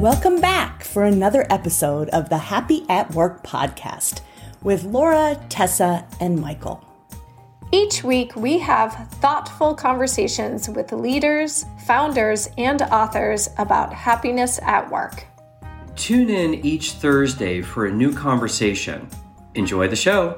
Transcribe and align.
Welcome 0.00 0.40
back 0.40 0.82
for 0.82 1.04
another 1.04 1.46
episode 1.50 2.08
of 2.08 2.30
the 2.30 2.38
Happy 2.38 2.86
at 2.88 3.10
Work 3.10 3.44
podcast 3.44 4.22
with 4.62 4.84
Laura, 4.84 5.38
Tessa, 5.50 6.06
and 6.20 6.40
Michael. 6.40 6.82
Each 7.70 8.02
week, 8.02 8.34
we 8.34 8.58
have 8.60 8.94
thoughtful 9.20 9.74
conversations 9.74 10.70
with 10.70 10.92
leaders, 10.92 11.66
founders, 11.84 12.48
and 12.56 12.80
authors 12.80 13.50
about 13.58 13.92
happiness 13.92 14.58
at 14.62 14.90
work. 14.90 15.26
Tune 15.96 16.30
in 16.30 16.54
each 16.64 16.92
Thursday 16.92 17.60
for 17.60 17.84
a 17.84 17.92
new 17.92 18.10
conversation. 18.10 19.06
Enjoy 19.54 19.86
the 19.86 19.96
show. 19.96 20.34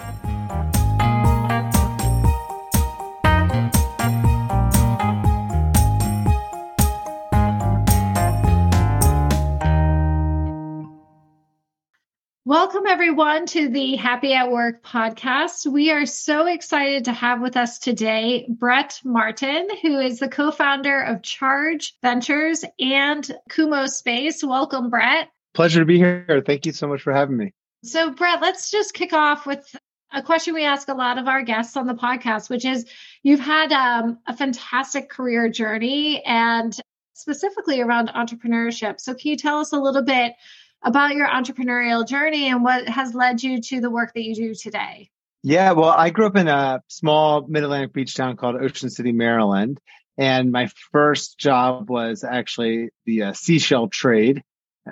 Welcome, 12.52 12.86
everyone, 12.86 13.46
to 13.46 13.70
the 13.70 13.96
Happy 13.96 14.34
at 14.34 14.50
Work 14.50 14.84
podcast. 14.84 15.66
We 15.66 15.90
are 15.90 16.04
so 16.04 16.46
excited 16.46 17.06
to 17.06 17.12
have 17.12 17.40
with 17.40 17.56
us 17.56 17.78
today 17.78 18.44
Brett 18.46 19.00
Martin, 19.02 19.68
who 19.80 19.98
is 19.98 20.18
the 20.18 20.28
co 20.28 20.50
founder 20.50 21.00
of 21.00 21.22
Charge 21.22 21.94
Ventures 22.02 22.62
and 22.78 23.24
Kumospace. 23.48 24.46
Welcome, 24.46 24.90
Brett. 24.90 25.30
Pleasure 25.54 25.80
to 25.80 25.86
be 25.86 25.96
here. 25.96 26.42
Thank 26.44 26.66
you 26.66 26.72
so 26.72 26.88
much 26.88 27.00
for 27.00 27.14
having 27.14 27.38
me. 27.38 27.54
So, 27.84 28.10
Brett, 28.10 28.42
let's 28.42 28.70
just 28.70 28.92
kick 28.92 29.14
off 29.14 29.46
with 29.46 29.74
a 30.12 30.22
question 30.22 30.52
we 30.52 30.66
ask 30.66 30.88
a 30.88 30.94
lot 30.94 31.16
of 31.16 31.28
our 31.28 31.40
guests 31.40 31.78
on 31.78 31.86
the 31.86 31.94
podcast, 31.94 32.50
which 32.50 32.66
is 32.66 32.84
you've 33.22 33.40
had 33.40 33.72
um, 33.72 34.18
a 34.26 34.36
fantastic 34.36 35.08
career 35.08 35.48
journey 35.48 36.22
and 36.22 36.78
specifically 37.14 37.80
around 37.80 38.10
entrepreneurship. 38.10 39.00
So, 39.00 39.14
can 39.14 39.30
you 39.30 39.36
tell 39.38 39.60
us 39.60 39.72
a 39.72 39.78
little 39.78 40.04
bit? 40.04 40.34
About 40.82 41.14
your 41.14 41.28
entrepreneurial 41.28 42.06
journey 42.06 42.48
and 42.48 42.62
what 42.64 42.88
has 42.88 43.14
led 43.14 43.42
you 43.42 43.60
to 43.60 43.80
the 43.80 43.90
work 43.90 44.12
that 44.14 44.22
you 44.22 44.34
do 44.34 44.54
today. 44.54 45.10
Yeah, 45.42 45.72
well, 45.72 45.90
I 45.90 46.10
grew 46.10 46.26
up 46.26 46.36
in 46.36 46.48
a 46.48 46.82
small 46.88 47.46
mid 47.48 47.64
Atlantic 47.64 47.92
beach 47.92 48.14
town 48.14 48.36
called 48.36 48.56
Ocean 48.56 48.90
City, 48.90 49.12
Maryland. 49.12 49.80
And 50.18 50.52
my 50.52 50.68
first 50.92 51.38
job 51.38 51.88
was 51.90 52.22
actually 52.22 52.90
the 53.06 53.22
uh, 53.22 53.32
seashell 53.32 53.88
trade, 53.88 54.42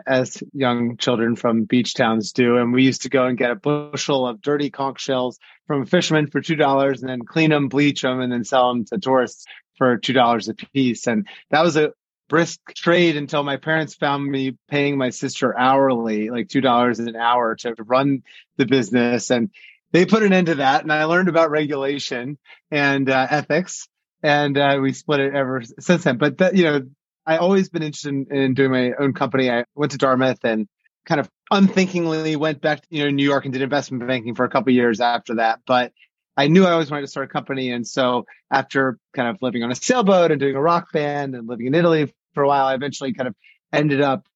as 0.06 0.42
young 0.52 0.96
children 0.96 1.36
from 1.36 1.64
beach 1.64 1.94
towns 1.94 2.32
do. 2.32 2.56
And 2.56 2.72
we 2.72 2.84
used 2.84 3.02
to 3.02 3.10
go 3.10 3.26
and 3.26 3.36
get 3.36 3.50
a 3.50 3.56
bushel 3.56 4.26
of 4.26 4.40
dirty 4.40 4.70
conch 4.70 5.00
shells 5.00 5.38
from 5.66 5.82
a 5.82 5.86
fisherman 5.86 6.28
for 6.28 6.40
$2 6.40 7.00
and 7.00 7.08
then 7.08 7.20
clean 7.26 7.50
them, 7.50 7.68
bleach 7.68 8.02
them, 8.02 8.20
and 8.20 8.32
then 8.32 8.44
sell 8.44 8.72
them 8.72 8.84
to 8.86 8.98
tourists 8.98 9.44
for 9.76 9.98
$2 9.98 10.48
a 10.48 10.54
piece. 10.54 11.06
And 11.06 11.26
that 11.50 11.62
was 11.62 11.76
a 11.76 11.92
brisk 12.30 12.60
trade 12.74 13.16
until 13.16 13.42
my 13.42 13.56
parents 13.56 13.96
found 13.96 14.24
me 14.24 14.56
paying 14.68 14.96
my 14.96 15.10
sister 15.10 15.58
hourly, 15.58 16.30
like 16.30 16.46
$2 16.46 16.98
an 17.00 17.16
hour 17.16 17.56
to 17.56 17.74
run 17.80 18.22
the 18.56 18.64
business. 18.64 19.30
And 19.30 19.50
they 19.90 20.06
put 20.06 20.22
an 20.22 20.32
end 20.32 20.46
to 20.46 20.54
that. 20.56 20.82
And 20.82 20.92
I 20.92 21.04
learned 21.04 21.28
about 21.28 21.50
regulation 21.50 22.38
and 22.70 23.10
uh, 23.10 23.26
ethics. 23.28 23.88
And 24.22 24.56
uh, 24.56 24.78
we 24.80 24.92
split 24.92 25.20
it 25.20 25.34
ever 25.34 25.62
since 25.80 26.04
then. 26.04 26.18
But 26.18 26.38
that, 26.38 26.56
you 26.56 26.64
know, 26.64 26.82
I 27.26 27.38
always 27.38 27.68
been 27.68 27.82
interested 27.82 28.10
in, 28.10 28.26
in, 28.30 28.54
doing 28.54 28.70
my 28.70 28.92
own 28.98 29.12
company. 29.12 29.50
I 29.50 29.64
went 29.74 29.92
to 29.92 29.98
Dartmouth 29.98 30.44
and 30.44 30.68
kind 31.06 31.20
of 31.20 31.28
unthinkingly 31.50 32.36
went 32.36 32.60
back 32.60 32.82
to 32.82 32.86
you 32.90 33.04
know 33.04 33.10
New 33.10 33.24
York 33.24 33.44
and 33.44 33.52
did 33.52 33.62
investment 33.62 34.06
banking 34.06 34.34
for 34.34 34.44
a 34.44 34.50
couple 34.50 34.72
years 34.72 35.00
after 35.00 35.36
that. 35.36 35.60
But 35.66 35.92
I 36.36 36.46
knew 36.46 36.64
I 36.64 36.72
always 36.72 36.90
wanted 36.90 37.02
to 37.02 37.08
start 37.08 37.28
a 37.28 37.32
company. 37.32 37.72
And 37.72 37.86
so 37.86 38.26
after 38.50 38.98
kind 39.14 39.28
of 39.28 39.38
living 39.42 39.62
on 39.62 39.72
a 39.72 39.74
sailboat 39.74 40.30
and 40.30 40.40
doing 40.40 40.54
a 40.54 40.60
rock 40.60 40.92
band 40.92 41.34
and 41.34 41.48
living 41.48 41.66
in 41.66 41.74
Italy 41.74 42.12
for 42.34 42.42
a 42.42 42.48
while. 42.48 42.66
I 42.66 42.74
eventually 42.74 43.12
kind 43.12 43.28
of 43.28 43.34
ended 43.72 44.00
up, 44.00 44.26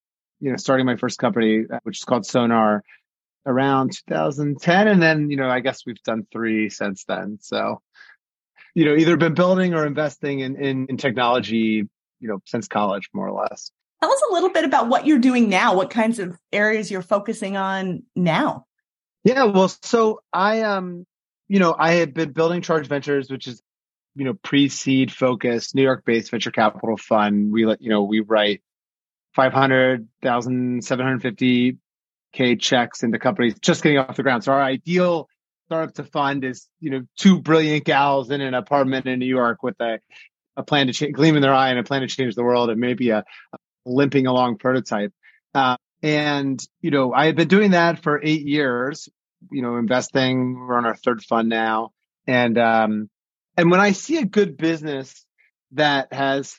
you 0.40 0.50
know, 0.50 0.56
starting 0.56 0.86
my 0.86 0.96
first 0.96 1.18
company, 1.18 1.64
uh, 1.72 1.78
which 1.82 1.98
is 1.98 2.04
called 2.04 2.26
Sonar 2.26 2.82
around 3.46 3.92
2010. 4.08 4.88
And 4.88 5.02
then, 5.02 5.30
you 5.30 5.36
know, 5.36 5.48
I 5.48 5.60
guess 5.60 5.82
we've 5.86 6.02
done 6.02 6.26
three 6.32 6.70
since 6.70 7.04
then. 7.04 7.38
So, 7.40 7.80
you 8.74 8.84
know, 8.84 8.94
either 8.96 9.16
been 9.16 9.34
building 9.34 9.74
or 9.74 9.86
investing 9.86 10.40
in, 10.40 10.56
in, 10.56 10.86
in 10.88 10.96
technology, 10.96 11.88
you 12.20 12.28
know, 12.28 12.38
since 12.46 12.68
college, 12.68 13.08
more 13.12 13.28
or 13.28 13.42
less. 13.42 13.70
Tell 14.02 14.12
us 14.12 14.22
a 14.30 14.32
little 14.34 14.50
bit 14.50 14.64
about 14.64 14.88
what 14.88 15.06
you're 15.06 15.18
doing 15.18 15.48
now, 15.48 15.74
what 15.74 15.90
kinds 15.90 16.18
of 16.18 16.36
areas 16.52 16.90
you're 16.90 17.02
focusing 17.02 17.56
on 17.56 18.02
now. 18.14 18.66
Yeah, 19.22 19.44
well, 19.44 19.68
so 19.68 20.20
I 20.32 20.60
um, 20.62 21.06
you 21.48 21.58
know, 21.58 21.74
I 21.78 21.92
had 21.92 22.14
been 22.14 22.32
building 22.32 22.62
Charge 22.62 22.86
Ventures, 22.86 23.30
which 23.30 23.46
is 23.46 23.62
you 24.14 24.24
know, 24.24 24.34
pre-seed 24.34 25.12
focused 25.12 25.74
New 25.74 25.82
York 25.82 26.04
based 26.04 26.30
venture 26.30 26.50
capital 26.50 26.96
fund. 26.96 27.52
We 27.52 27.66
let, 27.66 27.82
you 27.82 27.90
know, 27.90 28.02
we 28.02 28.20
write 28.20 28.62
500,000, 29.34 30.84
750 30.84 31.78
K 32.32 32.56
checks 32.56 33.02
into 33.02 33.18
companies 33.18 33.58
just 33.60 33.82
getting 33.82 33.98
off 33.98 34.16
the 34.16 34.22
ground. 34.22 34.44
So 34.44 34.52
our 34.52 34.62
ideal 34.62 35.28
startup 35.66 35.94
to 35.94 36.04
fund 36.04 36.44
is, 36.44 36.68
you 36.80 36.90
know, 36.90 37.02
two 37.16 37.40
brilliant 37.40 37.84
gals 37.84 38.30
in 38.30 38.40
an 38.40 38.54
apartment 38.54 39.06
in 39.06 39.18
New 39.18 39.26
York 39.26 39.62
with 39.62 39.80
a, 39.80 39.98
a 40.56 40.62
plan 40.62 40.86
to 40.86 40.92
change, 40.92 41.14
gleam 41.14 41.36
in 41.36 41.42
their 41.42 41.54
eye 41.54 41.70
and 41.70 41.78
a 41.78 41.84
plan 41.84 42.02
to 42.02 42.06
change 42.06 42.34
the 42.34 42.44
world 42.44 42.70
and 42.70 42.80
maybe 42.80 43.10
a, 43.10 43.18
a 43.18 43.58
limping 43.84 44.26
along 44.26 44.58
prototype. 44.58 45.12
Uh, 45.54 45.76
and, 46.02 46.60
you 46.80 46.90
know, 46.90 47.12
I 47.12 47.26
had 47.26 47.36
been 47.36 47.48
doing 47.48 47.70
that 47.72 48.02
for 48.02 48.20
eight 48.22 48.46
years, 48.46 49.08
you 49.50 49.62
know, 49.62 49.76
investing. 49.76 50.54
We're 50.54 50.76
on 50.76 50.86
our 50.86 50.96
third 50.96 51.22
fund 51.24 51.48
now. 51.48 51.90
And, 52.26 52.58
um, 52.58 53.10
and 53.56 53.70
when 53.70 53.80
I 53.80 53.92
see 53.92 54.18
a 54.18 54.24
good 54.24 54.56
business 54.56 55.24
that 55.72 56.12
has 56.12 56.58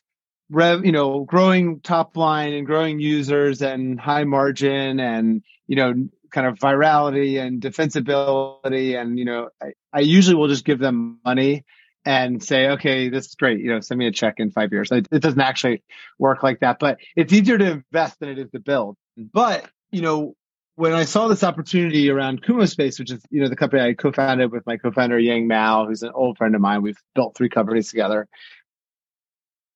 rev, 0.49 0.85
you 0.85 0.91
know, 0.91 1.23
growing 1.23 1.81
top 1.81 2.17
line 2.17 2.53
and 2.53 2.65
growing 2.65 2.99
users 2.99 3.61
and 3.61 3.99
high 3.99 4.23
margin 4.23 4.99
and, 4.99 5.43
you 5.67 5.75
know, 5.75 5.93
kind 6.31 6.47
of 6.47 6.59
virality 6.59 7.41
and 7.41 7.61
defensibility. 7.61 8.99
And, 8.99 9.17
you 9.17 9.25
know, 9.25 9.49
I, 9.61 9.67
I 9.93 9.99
usually 10.01 10.35
will 10.35 10.47
just 10.47 10.65
give 10.65 10.79
them 10.79 11.19
money 11.23 11.65
and 12.05 12.43
say, 12.43 12.67
okay, 12.69 13.09
this 13.09 13.25
is 13.27 13.35
great. 13.35 13.59
You 13.59 13.71
know, 13.71 13.79
send 13.79 13.97
me 13.97 14.07
a 14.07 14.11
check 14.11 14.35
in 14.37 14.51
five 14.51 14.71
years. 14.71 14.91
It, 14.91 15.07
it 15.11 15.21
doesn't 15.21 15.41
actually 15.41 15.81
work 16.19 16.43
like 16.43 16.59
that, 16.59 16.77
but 16.79 16.99
it's 17.15 17.33
easier 17.33 17.57
to 17.57 17.71
invest 17.71 18.19
than 18.19 18.29
it 18.29 18.37
is 18.37 18.51
to 18.51 18.59
build. 18.59 18.97
But, 19.17 19.65
you 19.91 20.01
know, 20.01 20.35
when 20.75 20.93
I 20.93 21.05
saw 21.05 21.27
this 21.27 21.43
opportunity 21.43 22.09
around 22.09 22.43
Kumospace, 22.43 22.99
which 22.99 23.11
is 23.11 23.21
you 23.29 23.41
know 23.41 23.49
the 23.49 23.55
company 23.55 23.81
I 23.81 23.93
co-founded 23.93 24.51
with 24.51 24.65
my 24.65 24.77
co-founder 24.77 25.17
Yang 25.17 25.47
Mao, 25.47 25.87
who's 25.87 26.03
an 26.03 26.11
old 26.13 26.37
friend 26.37 26.53
of 26.53 26.61
mine, 26.61 26.81
we've 26.81 27.01
built 27.15 27.35
three 27.35 27.49
companies 27.49 27.89
together. 27.89 28.27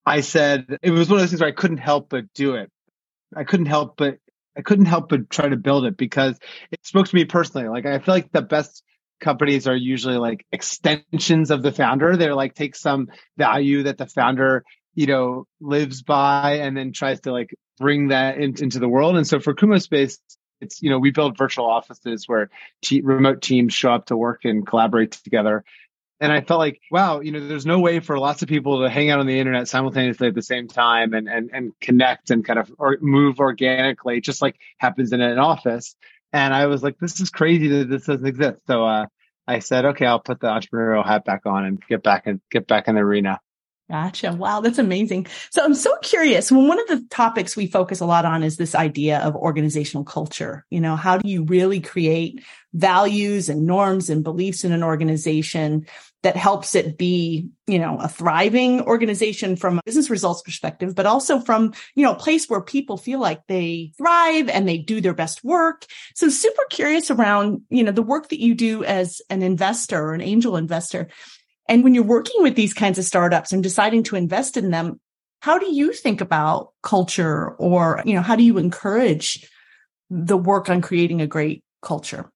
I 0.06 0.22
said 0.22 0.78
it 0.82 0.92
was 0.92 1.10
one 1.10 1.18
of 1.18 1.24
those 1.24 1.32
things 1.32 1.42
where 1.42 1.50
I 1.50 1.54
couldn't 1.54 1.78
help 1.78 2.10
but 2.10 2.34
do 2.34 2.56
it. 2.56 2.72
I 3.36 3.44
couldn't 3.44 3.68
help 3.68 3.96
but 3.98 4.18
I 4.58 4.62
couldn't 4.62 4.86
help 4.86 5.10
but 5.10 5.30
try 5.30 5.48
to 5.48 5.56
build 5.56 5.86
it 5.86 5.96
because 5.96 6.38
it 6.72 6.86
spoke 6.86 7.08
to 7.08 7.16
me 7.16 7.26
personally. 7.26 7.68
Like 7.70 7.86
I 7.86 8.00
feel 8.00 8.16
like 8.16 8.32
the 8.32 8.42
best 8.42 8.84
companies 9.22 9.68
are 9.68 9.76
usually 9.76 10.18
like 10.18 10.46
extensions 10.52 11.52
of 11.52 11.62
the 11.62 11.72
founder. 11.72 12.18
They're 12.18 12.36
like 12.36 12.56
take 12.56 12.76
some 12.76 13.10
value 13.38 13.84
that 13.84 13.98
the 13.98 14.08
founder 14.08 14.64
you 14.96 15.06
know 15.06 15.46
lives 15.62 16.02
by 16.02 16.60
and 16.62 16.76
then 16.76 16.92
tries 16.92 17.22
to 17.22 17.32
like 17.32 17.56
bring 17.78 18.10
that 18.10 18.38
in, 18.38 18.56
into 18.62 18.80
the 18.80 18.90
world. 18.90 19.16
And 19.16 19.26
so 19.26 19.40
for 19.40 19.54
Kumospace, 19.54 20.18
it's 20.62 20.82
you 20.82 20.90
know 20.90 21.00
we 21.00 21.12
build 21.12 21.38
virtual 21.38 21.66
offices 21.66 22.28
where 22.28 22.50
te- 22.82 23.02
remote 23.02 23.42
teams 23.42 23.74
show 23.74 23.92
up 23.92 24.06
to 24.08 24.18
work 24.18 24.46
and 24.46 24.66
collaborate 24.66 25.12
together. 25.12 25.64
And 26.22 26.34
i 26.34 26.42
felt 26.42 26.60
like 26.60 26.82
wow 26.92 27.22
you 27.22 27.32
know 27.32 27.48
there's 27.48 27.66
no 27.66 27.80
way 27.80 28.02
for 28.02 28.20
lots 28.20 28.42
of 28.42 28.50
people 28.50 28.82
to 28.82 28.90
hang 28.90 29.10
out 29.10 29.20
on 29.20 29.26
the 29.26 29.40
internet 29.40 29.70
simultaneously 29.70 30.28
at 30.28 30.36
the 30.36 30.42
same 30.42 30.68
time 30.68 31.14
and 31.14 31.30
and, 31.30 31.50
and 31.54 31.72
connect 31.80 32.30
and 32.30 32.44
kind 32.44 32.60
of 32.60 32.70
or 32.78 32.98
move 33.00 33.40
organically 33.40 34.20
just 34.20 34.42
like 34.42 34.58
happens 34.80 35.14
in 35.14 35.22
an 35.22 35.40
office. 35.40 35.96
And 36.34 36.54
i 36.54 36.66
was 36.68 36.84
like 36.84 36.98
this 37.00 37.22
is 37.22 37.30
crazy 37.30 37.70
that 37.70 37.90
this 37.90 38.06
doesn't 38.06 38.28
exist. 38.28 38.62
So 38.68 38.86
uh, 38.86 39.06
i 39.48 39.60
said 39.60 39.86
okay 39.86 40.06
i'll 40.06 40.20
put 40.20 40.42
the 40.42 40.48
entrepreneurial 40.48 41.06
hat 41.06 41.24
back 41.24 41.46
on 41.46 41.66
and 41.66 41.82
get 41.88 42.04
back 42.04 42.28
and 42.28 42.42
get 42.52 42.68
back 42.68 42.88
in 42.88 42.96
the 42.96 43.02
arena 43.02 43.40
Gotcha. 43.90 44.34
Wow, 44.34 44.62
that's 44.62 44.78
amazing. 44.78 45.26
So 45.50 45.64
I'm 45.64 45.74
so 45.74 45.98
curious. 46.04 46.52
When 46.52 46.68
one 46.68 46.80
of 46.80 46.88
the 46.88 47.08
topics 47.10 47.56
we 47.56 47.66
focus 47.66 48.02
a 48.02 48.06
lot 48.06 48.24
on 48.24 48.44
is 48.44 48.56
this 48.56 48.76
idea 48.76 49.18
of 49.18 49.36
organizational 49.36 50.04
culture. 50.04 50.64
You 50.70 50.80
know, 50.80 50.96
how 50.96 51.18
do 51.18 51.28
you 51.28 51.44
really 51.44 51.82
create 51.82 52.44
values 52.72 53.50
and 53.50 53.66
norms 53.66 54.12
and 54.12 54.24
beliefs 54.24 54.64
in 54.64 54.74
an 54.74 54.84
organization 54.84 55.88
that 56.22 56.36
helps 56.36 56.76
it 56.76 57.00
be, 57.00 57.50
you 57.66 57.80
know, 57.80 57.98
a 57.98 58.08
thriving 58.08 58.82
organization 58.82 59.56
from 59.56 59.80
a 59.80 59.84
business 59.86 60.12
results 60.12 60.44
perspective, 60.44 60.94
but 60.94 61.08
also 61.08 61.40
from, 61.40 61.74
you 61.96 62.04
know, 62.04 62.12
a 62.12 62.20
place 62.20 62.48
where 62.48 62.62
people 62.62 62.98
feel 62.98 63.20
like 63.20 63.42
they 63.48 63.92
thrive 63.98 64.50
and 64.50 64.68
they 64.68 64.78
do 64.78 65.02
their 65.02 65.16
best 65.16 65.44
work. 65.44 65.86
So 66.14 66.30
super 66.30 66.64
curious 66.70 67.10
around, 67.10 67.62
you 67.72 67.84
know, 67.84 67.92
the 67.92 68.04
work 68.04 68.30
that 68.30 68.42
you 68.42 68.54
do 68.54 68.84
as 68.84 69.20
an 69.32 69.42
investor 69.42 69.98
or 70.00 70.14
an 70.14 70.22
angel 70.22 70.58
investor. 70.58 71.08
And 71.70 71.84
when 71.84 71.94
you're 71.94 72.04
working 72.04 72.42
with 72.42 72.56
these 72.56 72.74
kinds 72.74 72.98
of 72.98 73.06
startups 73.06 73.54
and 73.54 73.62
deciding 73.62 74.04
to 74.06 74.16
invest 74.16 74.58
in 74.58 74.72
them, 74.72 75.00
how 75.42 75.60
do 75.60 75.72
you 75.72 75.94
think 75.94 76.20
about 76.20 76.74
culture 76.84 77.52
or, 77.52 78.02
you 78.06 78.16
know, 78.16 78.22
how 78.22 78.36
do 78.36 78.44
you 78.44 78.58
encourage 78.58 79.48
the 80.10 80.36
work 80.36 80.70
on 80.70 80.82
creating 80.82 81.22
a 81.22 81.28
great 81.28 81.64
culture? 81.82 82.30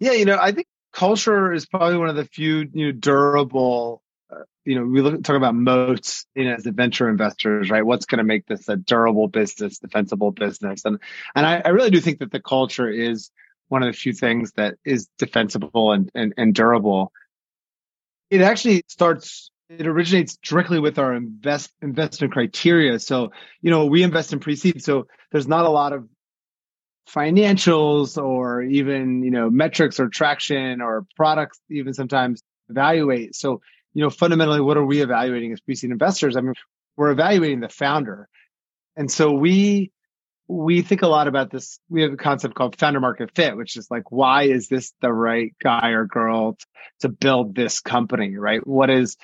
Yeah, 0.00 0.12
you 0.12 0.24
know, 0.24 0.38
I 0.40 0.52
think 0.52 0.66
culture 0.92 1.52
is 1.52 1.66
probably 1.66 1.98
one 1.98 2.08
of 2.08 2.16
the 2.16 2.24
few 2.24 2.68
you 2.72 2.86
know, 2.86 2.92
durable 2.92 4.02
uh, 4.32 4.44
you 4.64 4.74
know, 4.76 4.86
we 4.86 5.02
look, 5.02 5.22
talk 5.22 5.36
about 5.36 5.54
moats 5.54 6.24
you 6.34 6.44
know, 6.44 6.54
as 6.54 6.64
venture 6.64 7.10
investors, 7.10 7.68
right? 7.68 7.84
What's 7.84 8.06
going 8.06 8.18
to 8.18 8.24
make 8.24 8.46
this 8.46 8.68
a 8.68 8.76
durable 8.76 9.28
business, 9.28 9.78
defensible 9.78 10.30
business? 10.30 10.84
And, 10.86 10.98
and 11.34 11.44
I, 11.44 11.60
I 11.64 11.68
really 11.68 11.90
do 11.90 12.00
think 12.00 12.20
that 12.20 12.32
the 12.32 12.40
culture 12.40 12.88
is 12.88 13.30
one 13.68 13.82
of 13.82 13.92
the 13.92 13.98
few 13.98 14.14
things 14.14 14.52
that 14.52 14.76
is 14.84 15.08
defensible 15.18 15.92
and, 15.92 16.10
and, 16.14 16.32
and 16.36 16.54
durable. 16.54 17.12
It 18.32 18.40
actually 18.40 18.82
starts 18.88 19.50
it 19.68 19.86
originates 19.86 20.36
directly 20.36 20.80
with 20.80 20.98
our 20.98 21.14
invest 21.14 21.70
investment 21.82 22.32
criteria. 22.32 22.98
So, 22.98 23.32
you 23.60 23.70
know, 23.70 23.86
we 23.86 24.02
invest 24.02 24.32
in 24.32 24.40
pre-seed. 24.40 24.82
So 24.82 25.06
there's 25.30 25.46
not 25.46 25.66
a 25.66 25.70
lot 25.70 25.92
of 25.92 26.08
financials 27.08 28.22
or 28.22 28.62
even, 28.62 29.22
you 29.22 29.30
know, 29.30 29.50
metrics 29.50 30.00
or 30.00 30.08
traction 30.08 30.80
or 30.80 31.06
products 31.16 31.60
even 31.70 31.92
sometimes 31.92 32.42
evaluate. 32.68 33.34
So, 33.34 33.60
you 33.92 34.02
know, 34.02 34.10
fundamentally, 34.10 34.60
what 34.60 34.76
are 34.76 34.86
we 34.86 35.02
evaluating 35.02 35.52
as 35.52 35.60
pre-seed 35.60 35.90
investors? 35.90 36.36
I 36.36 36.40
mean, 36.40 36.54
we're 36.96 37.10
evaluating 37.10 37.60
the 37.60 37.68
founder. 37.68 38.28
And 38.96 39.10
so 39.10 39.32
we, 39.32 39.92
we 40.48 40.82
think 40.82 41.02
a 41.02 41.08
lot 41.08 41.28
about 41.28 41.50
this. 41.50 41.78
We 41.88 42.02
have 42.02 42.12
a 42.12 42.16
concept 42.16 42.54
called 42.54 42.76
founder 42.76 43.00
market 43.00 43.30
fit, 43.34 43.56
which 43.56 43.76
is 43.76 43.90
like, 43.90 44.10
why 44.10 44.44
is 44.44 44.68
this 44.68 44.92
the 45.00 45.12
right 45.12 45.54
guy 45.62 45.90
or 45.90 46.04
girl 46.04 46.58
to 47.00 47.08
build 47.08 47.54
this 47.54 47.80
company, 47.80 48.36
right? 48.36 48.66
What 48.66 48.90
is, 48.90 49.16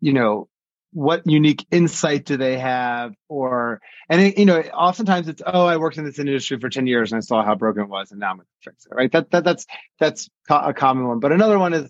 you 0.00 0.12
know, 0.12 0.48
what 0.92 1.26
unique 1.26 1.64
insight 1.70 2.24
do 2.24 2.36
they 2.36 2.58
have 2.58 3.14
or 3.28 3.80
and 4.08 4.20
it, 4.20 4.38
you 4.38 4.44
know 4.44 4.60
oftentimes 4.60 5.28
it's 5.28 5.42
oh 5.46 5.64
i 5.64 5.76
worked 5.76 5.98
in 5.98 6.04
this 6.04 6.18
industry 6.18 6.58
for 6.58 6.68
10 6.68 6.86
years 6.88 7.12
and 7.12 7.18
i 7.18 7.20
saw 7.20 7.44
how 7.44 7.54
broken 7.54 7.84
it 7.84 7.88
was 7.88 8.10
and 8.10 8.18
now 8.18 8.30
i'm 8.30 8.36
going 8.36 8.46
to 8.46 8.70
fix 8.70 8.86
it 8.86 8.94
right 8.94 9.12
that, 9.12 9.30
that 9.30 9.44
that's 9.44 9.66
that's 10.00 10.28
a 10.48 10.74
common 10.74 11.06
one 11.06 11.20
but 11.20 11.30
another 11.30 11.58
one 11.58 11.74
is 11.74 11.88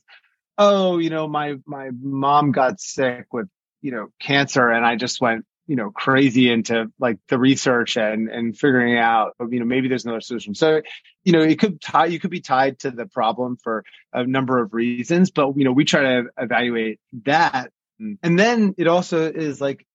oh 0.59 0.99
you 0.99 1.09
know 1.09 1.26
my 1.26 1.55
my 1.67 1.88
mom 1.99 2.53
got 2.53 2.79
sick 2.79 3.26
with 3.33 3.49
you 3.81 3.91
know 3.91 4.09
cancer 4.21 4.69
and 4.69 4.85
i 4.85 4.97
just 4.97 5.19
went 5.21 5.47
you 5.70 5.76
know 5.76 5.90
crazy 5.90 6.50
into 6.50 6.90
like 6.99 7.19
the 7.28 7.38
research 7.38 7.96
and 7.96 8.28
and 8.28 8.58
figuring 8.58 8.99
out 8.99 9.37
you 9.49 9.61
know 9.61 9.64
maybe 9.64 9.88
there's 9.88 10.05
another 10.05 10.20
solution 10.20 10.55
so 10.55 10.82
you 11.25 11.32
know 11.32 11.40
it 11.40 11.58
could 11.58 11.81
tie 11.81 12.06
you 12.06 12.19
could 12.19 12.31
be 12.31 12.40
tied 12.40 12.78
to 12.81 12.90
the 12.90 13.06
problem 13.06 13.56
for 13.62 13.84
a 14.12 14.26
number 14.26 14.61
of 14.61 14.75
reasons 14.75 15.31
but 15.31 15.56
you 15.56 15.64
know 15.64 15.72
we 15.72 15.84
try 15.84 16.02
to 16.02 16.25
evaluate 16.37 16.99
that. 17.25 17.70
And 18.22 18.38
then 18.38 18.75
it 18.78 18.87
also 18.87 19.31
is 19.31 19.61
like, 19.61 19.87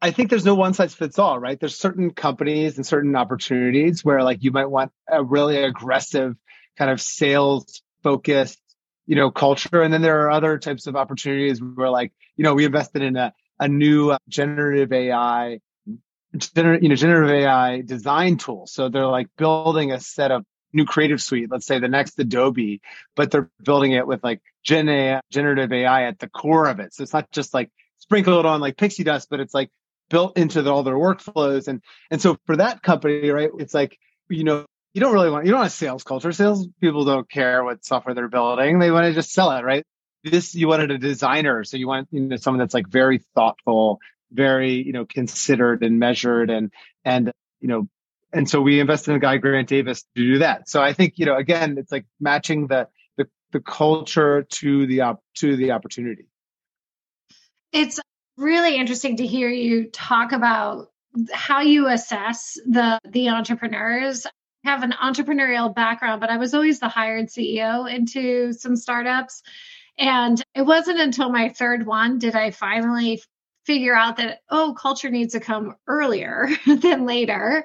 I 0.00 0.12
think 0.12 0.30
there's 0.30 0.44
no 0.44 0.54
one 0.54 0.74
size 0.74 0.94
fits 0.94 1.18
all, 1.18 1.38
right? 1.38 1.58
There's 1.58 1.76
certain 1.76 2.12
companies 2.12 2.76
and 2.76 2.86
certain 2.86 3.16
opportunities 3.16 4.04
where 4.04 4.22
like 4.22 4.42
you 4.42 4.52
might 4.52 4.70
want 4.70 4.92
a 5.08 5.22
really 5.22 5.62
aggressive 5.62 6.36
kind 6.76 6.90
of 6.90 7.00
sales 7.00 7.82
focused, 8.02 8.60
you 9.06 9.16
know, 9.16 9.30
culture. 9.30 9.82
And 9.82 9.92
then 9.92 10.02
there 10.02 10.20
are 10.22 10.30
other 10.30 10.58
types 10.58 10.86
of 10.86 10.94
opportunities 10.94 11.60
where 11.60 11.90
like, 11.90 12.12
you 12.36 12.44
know, 12.44 12.54
we 12.54 12.64
invested 12.64 13.02
in 13.02 13.16
a, 13.16 13.34
a 13.60 13.68
new 13.68 14.10
uh, 14.10 14.18
generative 14.28 14.92
AI, 14.92 15.60
gener- 16.36 16.82
you 16.82 16.88
know, 16.88 16.94
generative 16.94 17.30
AI 17.30 17.80
design 17.82 18.36
tool. 18.36 18.66
So 18.66 18.88
they're 18.88 19.06
like 19.06 19.28
building 19.36 19.92
a 19.92 20.00
set 20.00 20.30
of 20.30 20.44
new 20.72 20.84
creative 20.84 21.22
suite, 21.22 21.50
let's 21.50 21.66
say 21.66 21.78
the 21.78 21.88
next 21.88 22.18
Adobe, 22.18 22.80
but 23.16 23.30
they're 23.30 23.50
building 23.62 23.92
it 23.92 24.06
with 24.06 24.22
like 24.22 24.40
Gen 24.64 25.20
generative 25.30 25.72
AI 25.72 26.04
at 26.04 26.18
the 26.18 26.28
core 26.28 26.68
of 26.68 26.80
it. 26.80 26.94
So 26.94 27.02
it's 27.02 27.12
not 27.12 27.30
just 27.30 27.54
like 27.54 27.70
sprinkled 27.96 28.46
on 28.46 28.60
like 28.60 28.76
pixie 28.76 29.04
dust, 29.04 29.28
but 29.30 29.40
it's 29.40 29.54
like 29.54 29.70
built 30.10 30.36
into 30.36 30.62
the, 30.62 30.72
all 30.72 30.82
their 30.82 30.94
workflows. 30.94 31.68
And, 31.68 31.82
and 32.10 32.20
so 32.20 32.36
for 32.46 32.56
that 32.56 32.82
company, 32.82 33.30
right, 33.30 33.50
it's 33.58 33.74
like, 33.74 33.98
you 34.28 34.44
know, 34.44 34.66
you 34.94 35.00
don't 35.00 35.12
really 35.12 35.30
want, 35.30 35.46
you 35.46 35.52
don't 35.52 35.60
want 35.60 35.72
a 35.72 35.74
sales 35.74 36.04
culture. 36.04 36.32
Sales 36.32 36.66
people 36.80 37.04
don't 37.04 37.28
care 37.30 37.64
what 37.64 37.84
software 37.84 38.14
they're 38.14 38.28
building. 38.28 38.78
They 38.78 38.90
want 38.90 39.06
to 39.06 39.12
just 39.12 39.32
sell 39.32 39.50
it, 39.52 39.64
right? 39.64 39.84
This, 40.30 40.54
you 40.54 40.68
wanted 40.68 40.90
a 40.90 40.98
designer. 40.98 41.64
So 41.64 41.76
you 41.76 41.88
want, 41.88 42.08
you 42.10 42.20
know, 42.20 42.36
someone 42.36 42.58
that's 42.58 42.74
like 42.74 42.88
very 42.88 43.18
thoughtful, 43.34 44.00
very, 44.30 44.74
you 44.74 44.92
know, 44.92 45.04
considered 45.04 45.82
and 45.82 45.98
measured 45.98 46.50
and, 46.50 46.72
and, 47.04 47.32
you 47.60 47.68
know, 47.68 47.88
and 48.32 48.48
so 48.48 48.60
we 48.60 48.80
invested 48.80 49.12
in 49.12 49.16
a 49.16 49.20
guy, 49.20 49.38
Grant 49.38 49.68
Davis, 49.68 50.02
to 50.02 50.08
do 50.22 50.38
that. 50.38 50.68
So 50.68 50.82
I 50.82 50.92
think, 50.92 51.14
you 51.16 51.26
know, 51.26 51.36
again, 51.36 51.78
it's 51.78 51.90
like 51.90 52.04
matching 52.20 52.66
the 52.66 52.88
the, 53.16 53.26
the 53.52 53.60
culture 53.60 54.42
to 54.42 54.86
the 54.86 55.02
op- 55.02 55.22
to 55.36 55.56
the 55.56 55.72
opportunity. 55.72 56.26
It's 57.72 58.00
really 58.36 58.76
interesting 58.76 59.16
to 59.16 59.26
hear 59.26 59.48
you 59.48 59.90
talk 59.90 60.32
about 60.32 60.90
how 61.32 61.60
you 61.60 61.88
assess 61.88 62.58
the 62.66 62.98
the 63.08 63.30
entrepreneurs. 63.30 64.26
I 64.26 64.70
have 64.70 64.82
an 64.82 64.92
entrepreneurial 64.92 65.74
background, 65.74 66.20
but 66.20 66.30
I 66.30 66.36
was 66.36 66.52
always 66.52 66.80
the 66.80 66.88
hired 66.88 67.28
CEO 67.28 67.90
into 67.90 68.52
some 68.52 68.76
startups. 68.76 69.42
And 69.98 70.42
it 70.54 70.62
wasn't 70.62 71.00
until 71.00 71.30
my 71.30 71.48
third 71.48 71.84
one 71.84 72.18
did 72.18 72.36
I 72.36 72.50
finally 72.52 73.22
figure 73.66 73.94
out 73.94 74.16
that, 74.16 74.40
oh, 74.48 74.74
culture 74.78 75.10
needs 75.10 75.34
to 75.34 75.40
come 75.40 75.76
earlier 75.86 76.48
than 76.66 77.04
later 77.04 77.64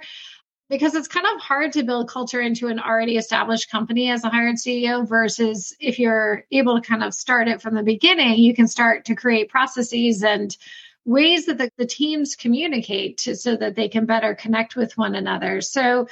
because 0.70 0.96
it's 0.96 1.08
kind 1.08 1.28
of 1.36 1.42
hard 1.42 1.74
to 1.74 1.84
build 1.84 2.10
culture 2.10 2.42
into 2.42 2.68
an 2.68 2.80
already 2.80 3.16
established 3.16 3.70
company 3.70 4.10
as 4.10 4.24
a 4.24 4.30
hired 4.30 4.56
CEO 4.56 5.08
versus 5.08 5.76
if 5.80 6.00
you're 6.00 6.46
able 6.52 6.82
to 6.82 6.88
kind 6.88 7.04
of 7.04 7.14
start 7.14 7.48
it 7.48 7.62
from 7.62 7.76
the 7.76 7.84
beginning, 7.84 8.40
you 8.40 8.56
can 8.56 8.68
start 8.68 9.06
to 9.06 9.16
create 9.16 9.50
processes 9.50 10.24
and 10.24 10.58
ways 11.06 11.46
that 11.46 11.58
the, 11.58 11.70
the 11.78 11.86
teams 11.86 12.36
communicate 12.36 13.20
to, 13.20 13.36
so 13.36 13.56
that 13.56 13.76
they 13.76 13.88
can 13.88 14.06
better 14.06 14.34
connect 14.34 14.76
with 14.76 14.98
one 14.98 15.16
another. 15.16 15.62
So, 15.62 16.08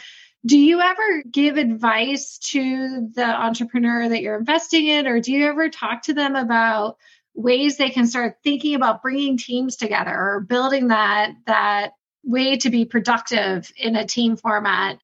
do 0.45 0.57
you 0.57 0.81
ever 0.81 1.23
give 1.29 1.57
advice 1.57 2.39
to 2.39 3.09
the 3.13 3.25
entrepreneur 3.25 4.09
that 4.09 4.21
you're 4.21 4.39
investing 4.39 4.87
in, 4.87 5.07
or 5.07 5.19
do 5.19 5.31
you 5.31 5.45
ever 5.45 5.69
talk 5.69 6.03
to 6.03 6.13
them 6.13 6.35
about 6.35 6.97
ways 7.33 7.77
they 7.77 7.89
can 7.89 8.07
start 8.07 8.37
thinking 8.43 8.75
about 8.75 9.01
bringing 9.01 9.37
teams 9.37 9.75
together 9.75 10.13
or 10.13 10.39
building 10.41 10.87
that 10.87 11.31
that 11.45 11.91
way 12.23 12.57
to 12.57 12.69
be 12.69 12.85
productive 12.85 13.71
in 13.77 13.95
a 13.95 14.05
team 14.05 14.35
format? 14.35 14.97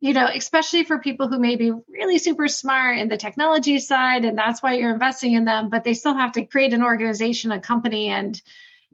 You 0.00 0.14
know 0.14 0.28
especially 0.32 0.84
for 0.84 0.98
people 0.98 1.28
who 1.28 1.38
may 1.38 1.56
be 1.56 1.72
really 1.88 2.18
super 2.18 2.48
smart 2.48 2.98
in 2.98 3.08
the 3.08 3.18
technology 3.18 3.80
side 3.80 4.24
and 4.24 4.38
that's 4.38 4.62
why 4.62 4.74
you're 4.74 4.94
investing 4.94 5.34
in 5.34 5.44
them 5.44 5.68
but 5.68 5.84
they 5.84 5.92
still 5.92 6.14
have 6.14 6.32
to 6.32 6.46
create 6.46 6.72
an 6.72 6.82
organization 6.82 7.52
a 7.52 7.60
company 7.60 8.08
and 8.08 8.40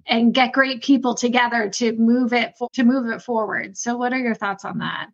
and 0.05 0.35
get 0.35 0.53
great 0.53 0.83
people 0.83 1.15
together 1.15 1.69
to 1.69 1.93
move 1.93 2.33
it 2.33 2.55
to 2.73 2.83
move 2.83 3.07
it 3.13 3.23
forward. 3.23 3.77
So 3.77 3.97
what 3.97 4.13
are 4.13 4.19
your 4.19 4.35
thoughts 4.35 4.65
on 4.65 4.79
that 4.79 5.11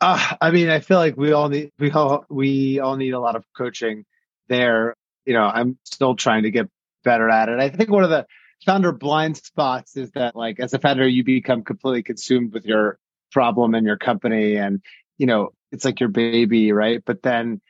uh, 0.00 0.34
i 0.40 0.50
mean 0.50 0.68
i 0.68 0.80
feel 0.80 0.98
like 0.98 1.16
we 1.16 1.32
all 1.32 1.48
need 1.48 1.70
we 1.78 1.90
all 1.90 2.24
we 2.28 2.80
all 2.80 2.96
need 2.96 3.12
a 3.12 3.20
lot 3.20 3.36
of 3.36 3.44
coaching 3.56 4.04
there. 4.48 4.94
You 5.26 5.34
know 5.34 5.44
i'm 5.44 5.78
still 5.84 6.16
trying 6.16 6.44
to 6.44 6.50
get 6.50 6.68
better 7.04 7.28
at 7.28 7.48
it. 7.48 7.58
I 7.58 7.68
think 7.68 7.90
one 7.90 8.04
of 8.04 8.10
the 8.10 8.26
founder 8.64 8.92
blind 8.92 9.36
spots 9.36 9.96
is 9.96 10.10
that 10.12 10.34
like 10.34 10.58
as 10.60 10.74
a 10.74 10.78
founder 10.78 11.06
you 11.06 11.24
become 11.24 11.62
completely 11.62 12.02
consumed 12.02 12.52
with 12.52 12.64
your 12.64 12.98
problem 13.30 13.74
and 13.74 13.86
your 13.86 13.96
company 13.96 14.56
and 14.56 14.82
you 15.16 15.26
know 15.26 15.50
it's 15.70 15.84
like 15.84 16.00
your 16.00 16.08
baby 16.08 16.72
right? 16.72 17.02
But 17.04 17.22
then 17.22 17.60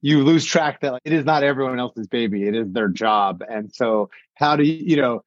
you 0.00 0.24
lose 0.24 0.44
track 0.44 0.80
that 0.80 0.92
like, 0.92 1.02
it 1.04 1.12
is 1.12 1.24
not 1.24 1.42
everyone 1.42 1.78
else's 1.78 2.06
baby. 2.06 2.46
It 2.46 2.54
is 2.54 2.72
their 2.72 2.88
job. 2.88 3.42
And 3.48 3.72
so 3.72 4.10
how 4.34 4.56
do 4.56 4.64
you 4.64 4.74
you 4.74 4.96
know 4.96 5.22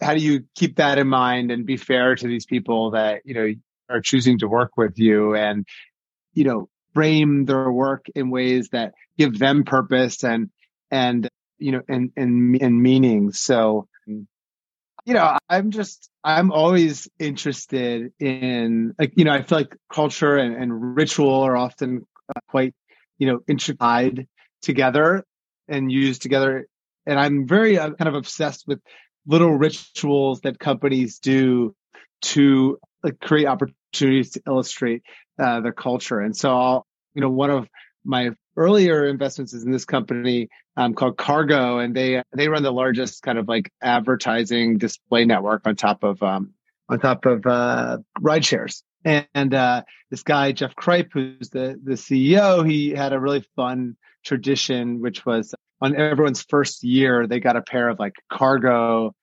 how 0.00 0.14
do 0.14 0.20
you 0.20 0.44
keep 0.54 0.76
that 0.76 0.98
in 0.98 1.08
mind 1.08 1.50
and 1.50 1.64
be 1.66 1.76
fair 1.76 2.14
to 2.14 2.26
these 2.26 2.46
people 2.46 2.90
that 2.92 3.22
you 3.24 3.34
know 3.34 3.54
are 3.88 4.00
choosing 4.00 4.38
to 4.38 4.48
work 4.48 4.76
with 4.76 4.98
you 4.98 5.34
and 5.34 5.66
you 6.32 6.44
know 6.44 6.68
frame 6.94 7.44
their 7.44 7.70
work 7.70 8.06
in 8.14 8.30
ways 8.30 8.68
that 8.70 8.94
give 9.18 9.38
them 9.38 9.64
purpose 9.64 10.24
and 10.24 10.50
and 10.90 11.28
you 11.58 11.72
know 11.72 11.82
and 11.88 12.12
and 12.16 12.60
and 12.60 12.82
meaning 12.82 13.32
so 13.32 13.88
you 15.04 15.12
know, 15.12 15.36
I'm 15.48 15.70
just, 15.70 16.10
I'm 16.22 16.50
always 16.50 17.08
interested 17.18 18.12
in, 18.18 18.94
like, 18.98 19.12
you 19.16 19.24
know, 19.24 19.32
I 19.32 19.42
feel 19.42 19.58
like 19.58 19.76
culture 19.92 20.36
and, 20.36 20.56
and 20.56 20.96
ritual 20.96 21.42
are 21.42 21.56
often 21.56 22.06
uh, 22.34 22.40
quite, 22.48 22.74
you 23.18 23.26
know, 23.26 23.40
intertwined 23.46 24.26
together 24.62 25.24
and 25.68 25.92
used 25.92 26.22
together. 26.22 26.66
And 27.06 27.20
I'm 27.20 27.46
very 27.46 27.78
uh, 27.78 27.90
kind 27.90 28.08
of 28.08 28.14
obsessed 28.14 28.64
with 28.66 28.80
little 29.26 29.52
rituals 29.52 30.40
that 30.42 30.58
companies 30.58 31.18
do 31.18 31.74
to 32.22 32.78
like, 33.04 33.20
create 33.20 33.46
opportunities 33.46 34.32
to 34.32 34.42
illustrate 34.46 35.02
uh, 35.38 35.60
their 35.60 35.72
culture. 35.72 36.20
And 36.20 36.36
so, 36.36 36.56
I'll, 36.56 36.86
you 37.14 37.20
know, 37.20 37.30
one 37.30 37.50
of 37.50 37.68
my 38.04 38.30
earlier 38.56 39.06
investments 39.06 39.52
is 39.52 39.64
in 39.64 39.70
this 39.70 39.84
company 39.84 40.48
um, 40.76 40.94
called 40.94 41.16
Cargo, 41.16 41.78
and 41.78 41.94
they 41.94 42.22
they 42.36 42.48
run 42.48 42.62
the 42.62 42.72
largest 42.72 43.22
kind 43.22 43.38
of 43.38 43.48
like 43.48 43.70
advertising 43.82 44.78
display 44.78 45.24
network 45.24 45.66
on 45.66 45.76
top 45.76 46.02
of 46.02 46.22
um, 46.22 46.52
on 46.88 47.00
top 47.00 47.26
of 47.26 47.46
uh, 47.46 47.98
ride 48.20 48.44
shares. 48.44 48.82
And, 49.04 49.26
and 49.34 49.54
uh, 49.54 49.82
this 50.10 50.22
guy 50.22 50.52
Jeff 50.52 50.74
Kripe, 50.74 51.10
who's 51.12 51.50
the 51.50 51.78
the 51.82 51.94
CEO, 51.94 52.68
he 52.68 52.90
had 52.90 53.12
a 53.12 53.20
really 53.20 53.44
fun 53.56 53.96
tradition, 54.24 55.00
which 55.00 55.24
was 55.24 55.54
on 55.80 55.96
everyone's 55.96 56.42
first 56.42 56.82
year, 56.82 57.26
they 57.26 57.40
got 57.40 57.56
a 57.56 57.62
pair 57.62 57.88
of 57.88 57.98
like 57.98 58.14
cargo 58.32 59.14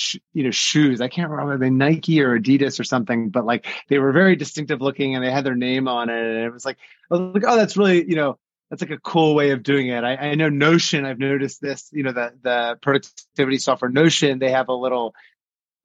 sh- 0.00 0.16
you 0.32 0.44
know, 0.44 0.50
shoes. 0.50 1.00
I 1.00 1.08
can't 1.08 1.30
remember 1.30 1.58
they 1.58 1.70
Nike 1.70 2.22
or 2.22 2.38
Adidas 2.38 2.80
or 2.80 2.84
something, 2.84 3.28
but 3.28 3.44
like 3.44 3.66
they 3.88 3.98
were 3.98 4.12
very 4.12 4.34
distinctive 4.34 4.80
looking 4.80 5.14
and 5.14 5.24
they 5.24 5.30
had 5.30 5.44
their 5.44 5.54
name 5.54 5.86
on 5.88 6.08
it. 6.08 6.18
And 6.18 6.44
it 6.44 6.52
was 6.52 6.64
like, 6.64 6.78
I 7.10 7.16
was 7.16 7.34
like, 7.34 7.44
oh, 7.46 7.56
that's 7.56 7.76
really, 7.76 8.08
you 8.08 8.16
know, 8.16 8.38
that's 8.70 8.82
like 8.82 8.90
a 8.90 8.98
cool 8.98 9.34
way 9.34 9.50
of 9.50 9.62
doing 9.62 9.88
it. 9.88 10.02
I, 10.02 10.16
I 10.16 10.34
know 10.34 10.48
Notion, 10.48 11.04
I've 11.04 11.18
noticed 11.18 11.60
this, 11.60 11.90
you 11.92 12.02
know, 12.02 12.12
the, 12.12 12.32
the 12.42 12.78
productivity 12.80 13.58
software 13.58 13.90
Notion, 13.90 14.38
they 14.38 14.52
have 14.52 14.68
a 14.68 14.74
little 14.74 15.14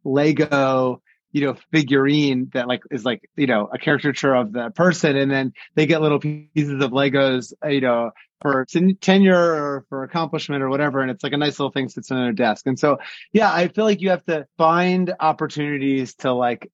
Lego, 0.03 1.01
you 1.31 1.45
know, 1.45 1.57
figurine 1.73 2.49
that 2.53 2.67
like 2.67 2.83
is 2.91 3.03
like, 3.03 3.29
you 3.35 3.47
know, 3.47 3.67
a 3.71 3.77
caricature 3.77 4.33
of 4.33 4.53
the 4.53 4.69
person. 4.69 5.17
And 5.17 5.29
then 5.29 5.53
they 5.75 5.85
get 5.85 6.01
little 6.01 6.19
pieces 6.19 6.81
of 6.81 6.91
Legos, 6.91 7.53
you 7.67 7.81
know, 7.81 8.11
for 8.41 8.65
tenure 9.01 9.35
or 9.35 9.85
for 9.89 10.03
accomplishment 10.03 10.61
or 10.61 10.69
whatever. 10.69 11.01
And 11.01 11.09
it's 11.09 11.23
like 11.23 11.33
a 11.33 11.37
nice 11.37 11.59
little 11.59 11.71
thing 11.71 11.89
sits 11.89 12.11
on 12.11 12.21
their 12.21 12.33
desk. 12.33 12.67
And 12.67 12.79
so, 12.79 12.99
yeah, 13.31 13.51
I 13.51 13.67
feel 13.69 13.85
like 13.85 14.01
you 14.01 14.09
have 14.09 14.25
to 14.25 14.45
find 14.57 15.13
opportunities 15.19 16.15
to 16.15 16.33
like, 16.33 16.71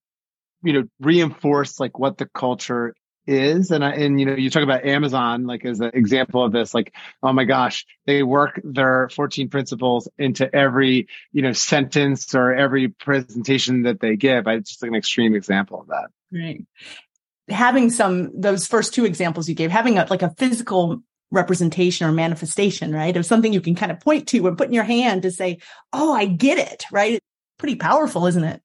you 0.63 0.73
know, 0.73 0.83
reinforce 0.99 1.79
like 1.79 1.97
what 1.97 2.17
the 2.17 2.25
culture 2.25 2.93
is. 3.27 3.71
And 3.71 3.85
I, 3.85 3.91
and 3.91 4.19
you 4.19 4.25
know, 4.25 4.35
you 4.35 4.49
talk 4.49 4.63
about 4.63 4.85
Amazon, 4.85 5.45
like 5.45 5.63
as 5.65 5.79
an 5.79 5.91
example 5.93 6.43
of 6.43 6.51
this, 6.51 6.73
like, 6.73 6.93
oh 7.21 7.31
my 7.31 7.43
gosh, 7.43 7.85
they 8.05 8.23
work 8.23 8.59
their 8.63 9.09
14 9.09 9.49
principles 9.49 10.09
into 10.17 10.53
every, 10.53 11.07
you 11.31 11.41
know, 11.41 11.53
sentence 11.53 12.33
or 12.33 12.53
every 12.53 12.89
presentation 12.89 13.83
that 13.83 13.99
they 13.99 14.15
give. 14.15 14.47
It's 14.47 14.71
just 14.71 14.81
like 14.81 14.89
an 14.89 14.95
extreme 14.95 15.35
example 15.35 15.81
of 15.81 15.87
that. 15.87 16.09
Right. 16.33 16.65
Having 17.49 17.91
some, 17.91 18.39
those 18.39 18.67
first 18.67 18.93
two 18.93 19.05
examples 19.05 19.47
you 19.49 19.55
gave, 19.55 19.71
having 19.71 19.97
a, 19.97 20.07
like 20.09 20.21
a 20.21 20.33
physical 20.37 21.01
representation 21.31 22.07
or 22.07 22.11
manifestation, 22.11 22.93
right? 22.93 23.15
Of 23.15 23.25
something 23.25 23.53
you 23.53 23.61
can 23.61 23.75
kind 23.75 23.91
of 23.91 23.99
point 23.99 24.27
to 24.29 24.47
and 24.47 24.57
put 24.57 24.67
in 24.67 24.73
your 24.73 24.83
hand 24.83 25.23
to 25.23 25.31
say, 25.31 25.59
Oh, 25.93 26.13
I 26.13 26.25
get 26.25 26.57
it, 26.57 26.85
right? 26.91 27.13
It's 27.13 27.25
pretty 27.57 27.75
powerful, 27.75 28.27
isn't 28.27 28.43
it? 28.43 28.61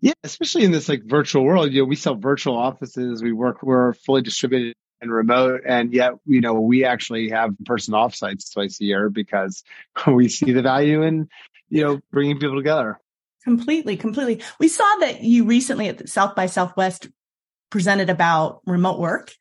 Yeah, 0.00 0.14
especially 0.24 0.64
in 0.64 0.72
this 0.72 0.88
like 0.88 1.04
virtual 1.04 1.44
world, 1.44 1.72
you 1.72 1.82
know, 1.82 1.84
we 1.84 1.94
sell 1.94 2.16
virtual 2.16 2.56
offices. 2.56 3.22
We 3.22 3.32
work, 3.32 3.62
we're 3.62 3.92
fully 3.92 4.22
distributed 4.22 4.74
and 5.00 5.12
remote. 5.12 5.62
And 5.66 5.92
yet, 5.92 6.14
you 6.26 6.40
know, 6.40 6.54
we 6.54 6.84
actually 6.84 7.30
have 7.30 7.54
person 7.64 7.94
offsites 7.94 8.52
twice 8.52 8.80
a 8.80 8.84
year 8.84 9.10
because 9.10 9.62
we 10.06 10.28
see 10.28 10.52
the 10.52 10.62
value 10.62 11.02
in, 11.02 11.28
you 11.68 11.84
know, 11.84 12.00
bringing 12.10 12.38
people 12.38 12.56
together. 12.56 12.98
Completely, 13.44 13.96
completely. 13.96 14.40
We 14.60 14.68
saw 14.68 14.96
that 15.00 15.22
you 15.22 15.44
recently 15.44 15.88
at 15.88 16.08
South 16.08 16.36
by 16.36 16.46
Southwest 16.46 17.08
presented 17.70 18.10
about 18.10 18.60
remote 18.66 19.00
work. 19.00 19.34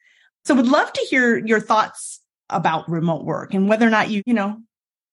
So 0.45 0.55
would 0.55 0.67
love 0.67 0.91
to 0.93 1.01
hear 1.09 1.37
your 1.37 1.59
thoughts 1.59 2.20
about 2.51 2.89
remote 2.89 3.23
work 3.23 3.53
and 3.53 3.67
whether 3.67 3.87
or 3.87 3.89
not 3.89 4.09
you, 4.09 4.21
you 4.25 4.33
know, 4.33 4.57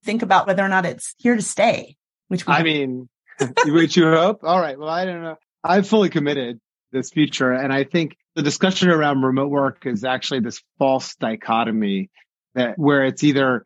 think 0.05 0.23
about 0.23 0.47
whether 0.47 0.65
or 0.65 0.69
not 0.69 0.87
it's 0.87 1.15
here 1.19 1.37
to 1.37 1.43
stay, 1.43 1.97
which 2.29 2.45
I 2.47 2.63
mean, 2.63 3.09
which 3.67 3.97
you 3.97 4.11
hope. 4.11 4.41
All 4.43 4.61
right. 4.61 4.79
Well, 4.79 4.89
I 4.89 5.05
don't 5.05 5.23
know. 5.23 5.37
I'm 5.65 5.83
fully 5.83 6.09
committed 6.09 6.61
this 6.93 7.11
future. 7.11 7.53
And 7.53 7.73
I 7.73 7.85
think 7.85 8.17
the 8.35 8.43
discussion 8.43 8.89
around 8.91 9.23
remote 9.23 9.51
work 9.51 9.85
is 9.87 10.05
actually 10.05 10.41
this 10.41 10.63
false 10.79 11.15
dichotomy 11.17 12.11
that 12.55 12.79
where 12.79 13.05
it's 13.05 13.23
either, 13.25 13.65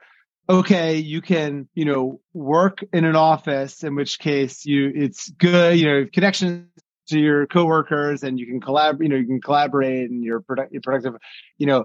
okay, 0.48 0.96
you 0.96 1.20
can, 1.20 1.68
you 1.74 1.84
know, 1.84 2.20
work 2.32 2.78
in 2.92 3.04
an 3.04 3.16
office, 3.16 3.84
in 3.84 3.94
which 3.94 4.18
case 4.18 4.64
you, 4.64 4.90
it's 4.94 5.30
good, 5.30 5.78
you 5.78 5.86
know, 5.86 6.06
connections 6.12 6.68
to 7.08 7.18
your 7.18 7.46
coworkers 7.46 8.22
and 8.22 8.38
you 8.38 8.46
can 8.46 8.60
collaborate, 8.60 9.02
you 9.02 9.08
know, 9.08 9.16
you 9.16 9.26
can 9.26 9.40
collaborate 9.40 10.10
and 10.10 10.24
you're, 10.24 10.40
produ- 10.40 10.68
you're 10.70 10.82
productive, 10.82 11.14
you 11.58 11.66
know, 11.66 11.84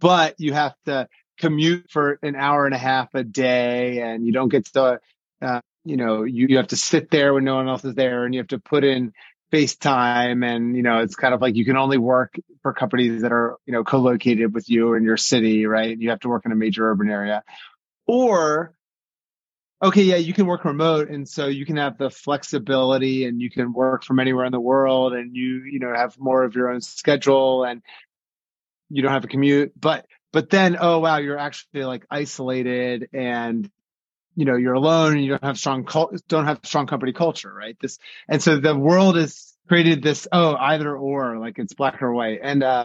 but 0.00 0.34
you 0.38 0.52
have 0.52 0.74
to 0.84 1.08
commute 1.38 1.90
for 1.90 2.18
an 2.22 2.36
hour 2.36 2.66
and 2.66 2.74
a 2.74 2.78
half 2.78 3.14
a 3.14 3.24
day 3.24 4.00
and 4.00 4.24
you 4.24 4.32
don't 4.32 4.48
get 4.48 4.66
to 4.66 5.00
uh, 5.42 5.60
you 5.84 5.96
know 5.96 6.24
you, 6.24 6.46
you 6.48 6.56
have 6.56 6.68
to 6.68 6.76
sit 6.76 7.10
there 7.10 7.34
when 7.34 7.44
no 7.44 7.56
one 7.56 7.68
else 7.68 7.84
is 7.84 7.94
there 7.94 8.24
and 8.24 8.34
you 8.34 8.40
have 8.40 8.48
to 8.48 8.58
put 8.58 8.84
in 8.84 9.12
FaceTime 9.52 10.44
and 10.44 10.76
you 10.76 10.82
know 10.82 11.00
it's 11.00 11.16
kind 11.16 11.34
of 11.34 11.40
like 11.40 11.54
you 11.54 11.64
can 11.64 11.76
only 11.76 11.98
work 11.98 12.34
for 12.62 12.72
companies 12.72 13.22
that 13.22 13.32
are 13.32 13.56
you 13.66 13.72
know 13.72 13.84
co-located 13.84 14.54
with 14.54 14.68
you 14.68 14.94
in 14.94 15.04
your 15.04 15.16
city 15.16 15.66
right? 15.66 15.96
You 15.96 16.10
have 16.10 16.20
to 16.20 16.28
work 16.28 16.46
in 16.46 16.52
a 16.52 16.56
major 16.56 16.90
urban 16.90 17.10
area. 17.10 17.42
Or 18.06 18.74
okay 19.82 20.02
yeah 20.02 20.16
you 20.16 20.32
can 20.32 20.46
work 20.46 20.64
remote 20.64 21.10
and 21.10 21.28
so 21.28 21.46
you 21.46 21.66
can 21.66 21.76
have 21.76 21.98
the 21.98 22.08
flexibility 22.08 23.26
and 23.26 23.40
you 23.40 23.50
can 23.50 23.72
work 23.72 24.04
from 24.04 24.18
anywhere 24.18 24.44
in 24.44 24.52
the 24.52 24.60
world 24.60 25.12
and 25.12 25.34
you 25.34 25.62
you 25.70 25.78
know 25.78 25.92
have 25.94 26.18
more 26.18 26.44
of 26.44 26.54
your 26.54 26.70
own 26.70 26.80
schedule 26.80 27.64
and 27.64 27.82
you 28.88 29.02
don't 29.02 29.12
have 29.12 29.24
a 29.24 29.28
commute 29.28 29.72
but 29.78 30.06
but 30.34 30.50
then 30.50 30.76
oh 30.78 30.98
wow 30.98 31.18
you're 31.18 31.38
actually 31.38 31.84
like 31.84 32.04
isolated 32.10 33.08
and 33.14 33.70
you 34.34 34.44
know 34.44 34.56
you're 34.56 34.74
alone 34.74 35.12
and 35.12 35.24
you 35.24 35.30
don't 35.30 35.44
have 35.44 35.58
strong 35.58 35.86
don't 36.28 36.46
have 36.46 36.60
strong 36.64 36.86
company 36.86 37.12
culture 37.12 37.54
right? 37.54 37.76
This 37.80 37.98
and 38.28 38.42
so 38.42 38.58
the 38.60 38.76
world 38.76 39.16
has 39.16 39.54
created 39.68 40.02
this 40.02 40.28
oh 40.32 40.56
either 40.56 40.94
or 40.94 41.38
like 41.38 41.58
it's 41.58 41.72
black 41.72 42.02
or 42.02 42.12
white. 42.12 42.40
And 42.42 42.62
uh 42.62 42.84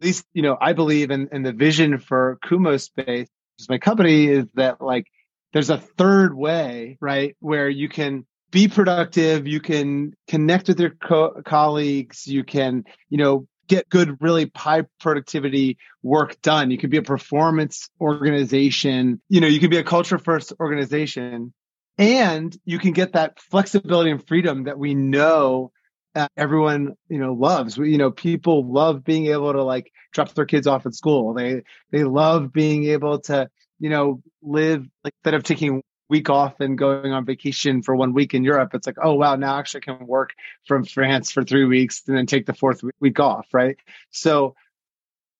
at 0.00 0.06
least 0.06 0.24
you 0.32 0.42
know 0.42 0.56
i 0.60 0.72
believe 0.72 1.10
in, 1.10 1.28
in 1.32 1.42
the 1.42 1.52
vision 1.52 1.98
for 1.98 2.38
Kumospace 2.44 3.06
which 3.06 3.28
is 3.60 3.68
my 3.68 3.78
company 3.78 4.26
is 4.26 4.46
that 4.54 4.80
like 4.80 5.06
there's 5.52 5.70
a 5.70 5.78
third 5.78 6.36
way 6.36 6.98
right 7.00 7.36
where 7.40 7.68
you 7.68 7.88
can 7.88 8.26
be 8.50 8.68
productive 8.68 9.46
you 9.46 9.60
can 9.60 10.14
connect 10.28 10.68
with 10.68 10.78
your 10.80 10.90
co- 10.90 11.42
colleagues 11.44 12.26
you 12.26 12.44
can 12.44 12.84
you 13.08 13.18
know 13.18 13.46
get 13.66 13.88
good, 13.88 14.18
really 14.20 14.50
high 14.54 14.82
productivity 15.00 15.78
work 16.02 16.40
done. 16.42 16.70
You 16.70 16.78
could 16.78 16.90
be 16.90 16.98
a 16.98 17.02
performance 17.02 17.88
organization. 18.00 19.20
You 19.28 19.40
know, 19.40 19.46
you 19.46 19.60
can 19.60 19.70
be 19.70 19.78
a 19.78 19.84
culture 19.84 20.18
first 20.18 20.52
organization 20.60 21.52
and 21.98 22.56
you 22.64 22.78
can 22.78 22.92
get 22.92 23.12
that 23.12 23.38
flexibility 23.40 24.10
and 24.10 24.26
freedom 24.26 24.64
that 24.64 24.78
we 24.78 24.94
know 24.94 25.72
uh, 26.14 26.28
everyone, 26.36 26.94
you 27.08 27.18
know, 27.18 27.32
loves. 27.32 27.76
We, 27.76 27.90
you 27.90 27.98
know, 27.98 28.10
people 28.10 28.70
love 28.70 29.04
being 29.04 29.26
able 29.26 29.52
to 29.52 29.62
like 29.62 29.92
drop 30.12 30.32
their 30.34 30.46
kids 30.46 30.66
off 30.66 30.86
at 30.86 30.94
school. 30.94 31.34
They, 31.34 31.62
they 31.90 32.04
love 32.04 32.52
being 32.52 32.84
able 32.86 33.20
to, 33.22 33.48
you 33.80 33.90
know, 33.90 34.22
live 34.42 34.86
like 35.02 35.14
instead 35.18 35.34
of 35.34 35.42
taking 35.42 35.82
week 36.08 36.28
off 36.28 36.60
and 36.60 36.76
going 36.76 37.12
on 37.12 37.24
vacation 37.24 37.82
for 37.82 37.96
one 37.96 38.12
week 38.12 38.34
in 38.34 38.44
Europe, 38.44 38.74
it's 38.74 38.86
like, 38.86 38.96
oh 39.02 39.14
wow, 39.14 39.36
now 39.36 39.56
I 39.56 39.58
actually 39.58 39.82
can 39.82 40.06
work 40.06 40.30
from 40.66 40.84
France 40.84 41.30
for 41.30 41.44
three 41.44 41.64
weeks 41.64 42.02
and 42.06 42.16
then 42.16 42.26
take 42.26 42.46
the 42.46 42.54
fourth 42.54 42.82
week 43.00 43.20
off, 43.20 43.46
right? 43.52 43.76
So 44.10 44.54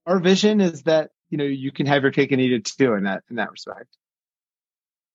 our 0.06 0.18
vision 0.18 0.61
is 0.61 0.83
that 0.83 1.11
you 1.30 1.38
know 1.38 1.44
you 1.44 1.73
can 1.73 1.87
have 1.87 2.02
your 2.02 2.12
cake 2.12 2.33
and 2.33 2.40
eat 2.40 2.52
it 2.52 2.64
too 2.64 2.94
in 2.94 3.04
that 3.04 3.23
in 3.30 3.37
that 3.37 3.50
respect. 3.50 3.88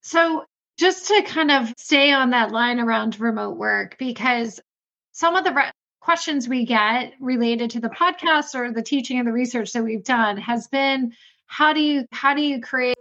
So 0.02 0.46
just 0.78 1.08
to 1.08 1.22
kind 1.24 1.52
of 1.52 1.74
stay 1.78 2.12
on 2.12 2.30
that 2.30 2.52
line 2.52 2.80
around 2.80 3.20
remote 3.20 3.58
work, 3.58 3.98
because 4.00 4.60
some 5.12 5.36
of 5.36 5.44
the 5.44 5.52
re- 5.52 5.72
questions 6.00 6.48
we 6.48 6.66
get 6.66 7.14
related 7.20 7.72
to 7.72 7.80
the 7.80 7.90
podcast 7.90 8.56
or 8.56 8.72
the 8.72 8.82
teaching 8.82 9.20
and 9.20 9.28
the 9.28 9.34
research 9.34 9.74
that 9.74 9.84
we've 9.84 10.04
done 10.04 10.38
has 10.38 10.68
been 10.68 11.14
how 11.46 11.74
do 11.74 11.82
you 11.82 12.06
how 12.12 12.34
do 12.34 12.42
you 12.42 12.62
create 12.62 12.98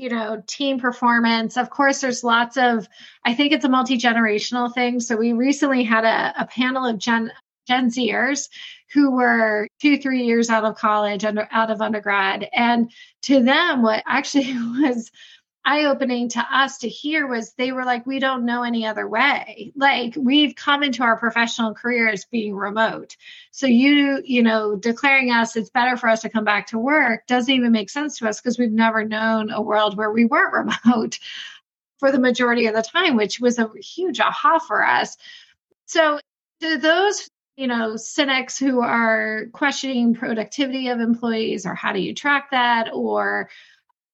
you 0.00 0.08
know, 0.08 0.42
team 0.46 0.78
performance. 0.78 1.56
Of 1.56 1.68
course, 1.68 2.00
there's 2.00 2.24
lots 2.24 2.56
of, 2.56 2.88
I 3.24 3.34
think 3.34 3.52
it's 3.52 3.64
a 3.64 3.68
multi 3.68 3.98
generational 3.98 4.72
thing. 4.72 5.00
So 5.00 5.16
we 5.16 5.32
recently 5.32 5.84
had 5.84 6.04
a, 6.04 6.42
a 6.42 6.46
panel 6.46 6.86
of 6.86 6.98
Gen, 6.98 7.30
Gen 7.68 7.90
Zers 7.90 8.48
who 8.92 9.10
were 9.10 9.68
two, 9.80 9.98
three 9.98 10.24
years 10.24 10.50
out 10.50 10.64
of 10.64 10.76
college, 10.76 11.24
under, 11.24 11.46
out 11.50 11.70
of 11.70 11.80
undergrad. 11.80 12.48
And 12.52 12.90
to 13.22 13.42
them, 13.42 13.82
what 13.82 14.02
actually 14.06 14.52
was 14.82 15.10
eye 15.64 15.84
opening 15.84 16.28
to 16.30 16.40
us 16.40 16.78
to 16.78 16.88
hear 16.88 17.26
was 17.26 17.52
they 17.52 17.72
were 17.72 17.84
like, 17.84 18.06
we 18.06 18.18
don't 18.18 18.46
know 18.46 18.62
any 18.62 18.86
other 18.86 19.06
way. 19.06 19.72
Like 19.76 20.14
we've 20.16 20.54
come 20.54 20.82
into 20.82 21.02
our 21.02 21.18
professional 21.18 21.74
careers 21.74 22.24
being 22.24 22.54
remote. 22.54 23.16
So 23.50 23.66
you, 23.66 24.22
you 24.24 24.42
know, 24.42 24.76
declaring 24.76 25.30
us 25.30 25.56
it's 25.56 25.70
better 25.70 25.96
for 25.96 26.08
us 26.08 26.22
to 26.22 26.30
come 26.30 26.44
back 26.44 26.68
to 26.68 26.78
work 26.78 27.26
doesn't 27.26 27.52
even 27.52 27.72
make 27.72 27.90
sense 27.90 28.18
to 28.18 28.28
us 28.28 28.40
because 28.40 28.58
we've 28.58 28.72
never 28.72 29.04
known 29.04 29.50
a 29.50 29.60
world 29.60 29.96
where 29.96 30.10
we 30.10 30.24
weren't 30.24 30.72
remote 30.86 31.18
for 31.98 32.10
the 32.10 32.18
majority 32.18 32.66
of 32.66 32.74
the 32.74 32.82
time, 32.82 33.16
which 33.16 33.38
was 33.40 33.58
a 33.58 33.68
huge 33.80 34.20
aha 34.20 34.58
for 34.58 34.84
us. 34.84 35.16
So 35.86 36.18
to 36.62 36.78
those 36.78 37.28
you 37.56 37.66
know 37.66 37.96
cynics 37.96 38.58
who 38.58 38.80
are 38.80 39.46
questioning 39.52 40.14
productivity 40.14 40.88
of 40.88 41.00
employees 41.00 41.66
or 41.66 41.74
how 41.74 41.92
do 41.92 42.00
you 42.00 42.14
track 42.14 42.52
that 42.52 42.88
or 42.94 43.50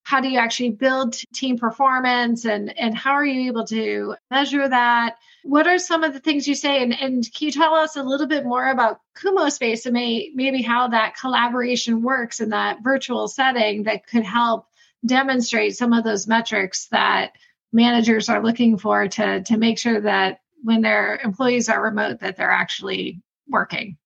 how 0.07 0.21
do 0.21 0.29
you 0.29 0.39
actually 0.39 0.71
build 0.71 1.17
team 1.35 1.59
performance 1.59 2.45
and 2.45 2.79
and 2.79 2.97
how 2.97 3.11
are 3.11 3.25
you 3.25 3.49
able 3.49 3.65
to 3.65 4.15
measure 4.31 4.69
that? 4.69 5.17
What 5.43 5.67
are 5.67 5.81
some 5.81 6.05
of 6.05 6.13
the 6.13 6.21
things 6.21 6.47
you 6.47 6.55
say? 6.55 6.81
And, 6.81 6.95
and 6.95 7.25
can 7.35 7.47
you 7.47 7.51
tell 7.51 7.75
us 7.75 7.97
a 7.97 8.05
little 8.05 8.29
bit 8.29 8.45
more 8.45 8.69
about 8.69 9.01
Kumospace 9.19 9.85
and 9.85 9.95
may, 9.95 10.31
maybe 10.33 10.63
how 10.63 10.87
that 10.89 11.17
collaboration 11.21 12.03
works 12.03 12.39
in 12.39 12.51
that 12.51 12.85
virtual 12.85 13.27
setting 13.27 13.83
that 13.83 14.07
could 14.07 14.23
help 14.23 14.69
demonstrate 15.05 15.77
some 15.77 15.93
of 15.93 16.05
those 16.05 16.29
metrics 16.29 16.87
that 16.93 17.33
managers 17.73 18.29
are 18.29 18.45
looking 18.45 18.79
for 18.79 19.09
to 19.09 19.43
to 19.43 19.57
make 19.57 19.77
sure 19.77 20.01
that 20.01 20.39
when 20.63 20.83
their 20.83 21.19
employees 21.25 21.69
are 21.69 21.83
remote 21.83 22.21
that 22.21 22.37
they're 22.37 22.49
actually 22.49 23.21
working? 23.49 23.97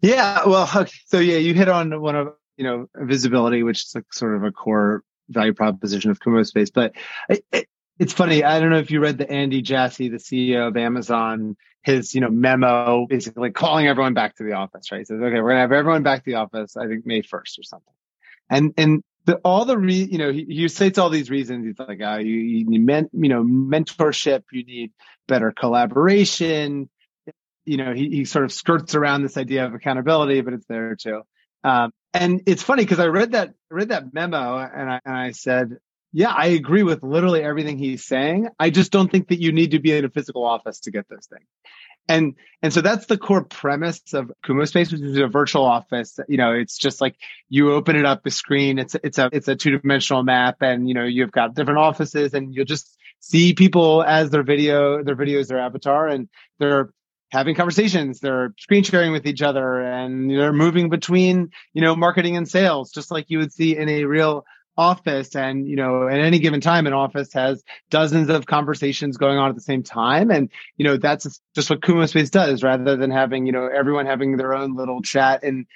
Yeah 0.00 0.46
well 0.46 0.86
so 1.06 1.18
yeah 1.18 1.38
you 1.38 1.54
hit 1.54 1.68
on 1.68 2.00
one 2.00 2.14
of 2.14 2.34
you 2.56 2.62
know 2.62 2.86
visibility 2.94 3.64
which 3.64 3.82
is 3.82 3.92
like 3.96 4.12
sort 4.12 4.36
of 4.36 4.44
a 4.44 4.52
core 4.52 5.02
value 5.28 5.54
proposition 5.54 6.10
of 6.10 6.20
Kumospace. 6.20 6.70
But 6.72 6.92
it, 7.28 7.44
it, 7.52 7.68
it's 7.98 8.12
funny. 8.12 8.42
I 8.42 8.60
don't 8.60 8.70
know 8.70 8.78
if 8.78 8.90
you 8.90 9.00
read 9.00 9.18
the 9.18 9.30
Andy 9.30 9.62
Jassy, 9.62 10.08
the 10.08 10.16
CEO 10.16 10.68
of 10.68 10.76
Amazon, 10.76 11.56
his 11.82 12.14
you 12.14 12.20
know 12.20 12.30
memo, 12.30 13.06
basically 13.06 13.50
calling 13.50 13.86
everyone 13.86 14.14
back 14.14 14.36
to 14.36 14.44
the 14.44 14.52
office. 14.52 14.90
Right? 14.90 14.98
He 14.98 15.04
says, 15.04 15.20
okay, 15.20 15.40
we're 15.40 15.50
gonna 15.50 15.60
have 15.60 15.72
everyone 15.72 16.02
back 16.02 16.24
to 16.24 16.30
the 16.30 16.36
office. 16.36 16.76
I 16.76 16.86
think 16.86 17.06
May 17.06 17.22
first 17.22 17.58
or 17.58 17.62
something. 17.62 17.94
And 18.50 18.74
and 18.76 19.02
the, 19.26 19.36
all 19.36 19.64
the 19.64 19.78
re, 19.78 19.94
you 19.94 20.18
know, 20.18 20.32
he, 20.32 20.44
he 20.44 20.68
states 20.68 20.98
all 20.98 21.10
these 21.10 21.30
reasons. 21.30 21.66
He's 21.66 21.78
like, 21.78 22.00
uh, 22.02 22.18
you, 22.18 22.34
you 22.34 22.66
need, 22.66 22.84
men, 22.84 23.08
you 23.12 23.28
know, 23.28 23.42
mentorship. 23.42 24.42
You 24.52 24.64
need 24.64 24.92
better 25.26 25.52
collaboration. 25.52 26.90
You 27.64 27.76
know, 27.78 27.94
he, 27.94 28.10
he 28.10 28.24
sort 28.26 28.44
of 28.44 28.52
skirts 28.52 28.94
around 28.94 29.22
this 29.22 29.38
idea 29.38 29.64
of 29.64 29.74
accountability, 29.74 30.42
but 30.42 30.52
it's 30.52 30.66
there 30.66 30.96
too. 30.96 31.22
Um, 31.62 31.90
and 32.14 32.42
it's 32.46 32.62
funny 32.62 32.84
because 32.84 33.00
I 33.00 33.06
read 33.06 33.32
that, 33.32 33.54
read 33.70 33.88
that 33.88 34.14
memo 34.14 34.56
and 34.58 34.90
I, 34.90 35.00
and 35.04 35.16
I 35.16 35.32
said, 35.32 35.78
yeah, 36.12 36.30
I 36.30 36.46
agree 36.46 36.84
with 36.84 37.02
literally 37.02 37.42
everything 37.42 37.76
he's 37.76 38.04
saying. 38.04 38.48
I 38.58 38.70
just 38.70 38.92
don't 38.92 39.10
think 39.10 39.28
that 39.28 39.40
you 39.40 39.50
need 39.50 39.72
to 39.72 39.80
be 39.80 39.92
in 39.92 40.04
a 40.04 40.08
physical 40.08 40.44
office 40.44 40.78
to 40.80 40.92
get 40.92 41.08
those 41.08 41.26
things. 41.26 41.48
And 42.06 42.34
and 42.62 42.72
so 42.72 42.82
that's 42.82 43.06
the 43.06 43.18
core 43.18 43.44
premise 43.44 44.00
of 44.12 44.30
Kumospace, 44.44 44.92
which 44.92 45.00
is 45.00 45.16
a 45.16 45.26
virtual 45.26 45.64
office. 45.64 46.20
You 46.28 46.36
know, 46.36 46.52
it's 46.52 46.78
just 46.78 47.00
like 47.00 47.16
you 47.48 47.72
open 47.72 47.96
it 47.96 48.04
up 48.04 48.22
the 48.22 48.30
screen. 48.30 48.78
It's 48.78 48.94
it's 49.02 49.18
a 49.18 49.30
it's 49.32 49.48
a 49.48 49.56
two 49.56 49.78
dimensional 49.78 50.22
map, 50.22 50.58
and 50.60 50.86
you 50.86 50.94
know 50.94 51.04
you've 51.04 51.32
got 51.32 51.54
different 51.54 51.78
offices, 51.78 52.34
and 52.34 52.54
you'll 52.54 52.66
just 52.66 52.94
see 53.20 53.54
people 53.54 54.04
as 54.04 54.30
their 54.30 54.42
video, 54.42 55.02
their 55.02 55.16
videos, 55.16 55.48
their 55.48 55.58
avatar, 55.58 56.06
and 56.06 56.28
they're 56.58 56.90
having 57.34 57.54
conversations. 57.54 58.20
They're 58.20 58.54
screen 58.58 58.84
sharing 58.84 59.12
with 59.12 59.26
each 59.26 59.42
other, 59.42 59.80
and 59.80 60.30
they're 60.30 60.52
moving 60.52 60.88
between 60.88 61.50
you 61.74 61.82
know 61.82 61.94
marketing 61.94 62.36
and 62.36 62.48
sales, 62.48 62.92
just 62.92 63.10
like 63.10 63.26
you 63.28 63.38
would 63.38 63.52
see 63.52 63.76
in 63.76 63.88
a 63.88 64.04
real 64.04 64.46
office. 64.76 65.36
And 65.36 65.68
you 65.68 65.76
know 65.76 66.08
at 66.08 66.20
any 66.20 66.38
given 66.38 66.60
time 66.60 66.86
an 66.86 66.92
office 66.92 67.32
has 67.34 67.62
dozens 67.90 68.30
of 68.30 68.46
conversations 68.46 69.16
going 69.18 69.36
on 69.36 69.50
at 69.50 69.56
the 69.56 69.60
same 69.60 69.82
time. 69.82 70.30
And 70.30 70.50
you 70.76 70.84
know 70.84 70.96
that's 70.96 71.40
just 71.54 71.68
what 71.68 71.80
Kumospace 71.80 72.30
does 72.30 72.62
rather 72.62 72.96
than 72.96 73.10
having 73.10 73.46
you 73.46 73.52
know 73.52 73.66
everyone 73.66 74.06
having 74.06 74.36
their 74.36 74.54
own 74.54 74.76
little 74.76 75.02
chat 75.02 75.44
in 75.44 75.66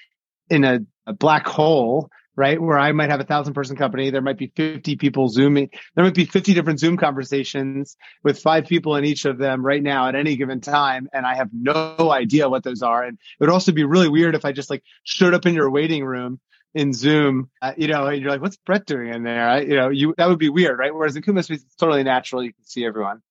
in 0.49 0.65
a, 0.65 0.81
a 1.07 1.13
black 1.13 1.47
hole 1.47 2.09
right 2.39 2.63
where 2.63 2.79
i 2.79 2.93
might 2.93 3.11
have 3.11 3.21
a 3.21 3.25
thousand 3.25 3.53
person 3.53 3.77
company 3.77 4.11
there 4.11 4.23
might 4.23 4.39
be 4.39 4.53
50 4.55 4.97
people 4.97 5.29
zooming 5.29 5.69
there 5.95 6.05
might 6.05 6.15
be 6.15 6.25
50 6.25 6.55
different 6.55 6.79
zoom 6.79 6.97
conversations 6.97 7.97
with 8.23 8.39
five 8.39 8.67
people 8.67 8.97
in 8.97 9.05
each 9.05 9.25
of 9.25 9.39
them 9.39 9.67
right 9.67 9.83
now 9.83 10.09
at 10.09 10.15
any 10.15 10.37
given 10.37 10.61
time 10.61 11.09
and 11.13 11.27
i 11.27 11.35
have 11.35 11.51
no 11.53 11.97
idea 12.13 12.49
what 12.49 12.63
those 12.63 12.83
are 12.83 13.03
and 13.03 13.19
it 13.19 13.41
would 13.41 13.51
also 13.51 13.73
be 13.73 13.85
really 13.85 14.09
weird 14.09 14.35
if 14.35 14.45
i 14.45 14.53
just 14.53 14.71
like 14.71 14.83
showed 15.03 15.35
up 15.35 15.45
in 15.45 15.55
your 15.55 15.71
waiting 15.71 16.05
room 16.05 16.41
in 16.75 16.93
Zoom, 16.93 17.51
uh, 17.63 17.73
you 17.77 17.89
know, 17.89 18.07
and 18.07 18.21
you're 18.21 18.31
like, 18.31 18.43
what's 18.43 18.59
Brett 18.59 18.87
doing 18.87 19.13
in 19.13 19.23
there? 19.23 19.49
I, 19.49 19.61
you 19.61 19.75
know, 19.75 19.89
you, 19.89 20.15
that 20.19 20.29
would 20.29 20.39
be 20.39 20.51
weird, 20.51 20.79
right? 20.79 20.95
Whereas 20.95 21.17
in 21.17 21.23
Space, 21.23 21.63
it's 21.63 21.75
totally 21.77 22.05
natural. 22.05 22.43
You 22.43 22.53
can 22.53 22.65
see 22.65 22.85
everyone. 22.85 23.23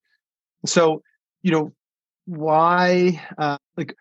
So, 0.66 1.02
you 1.42 1.52
know, 1.52 1.72
why, 2.26 3.22
uh, 3.38 3.58
like, 3.76 3.94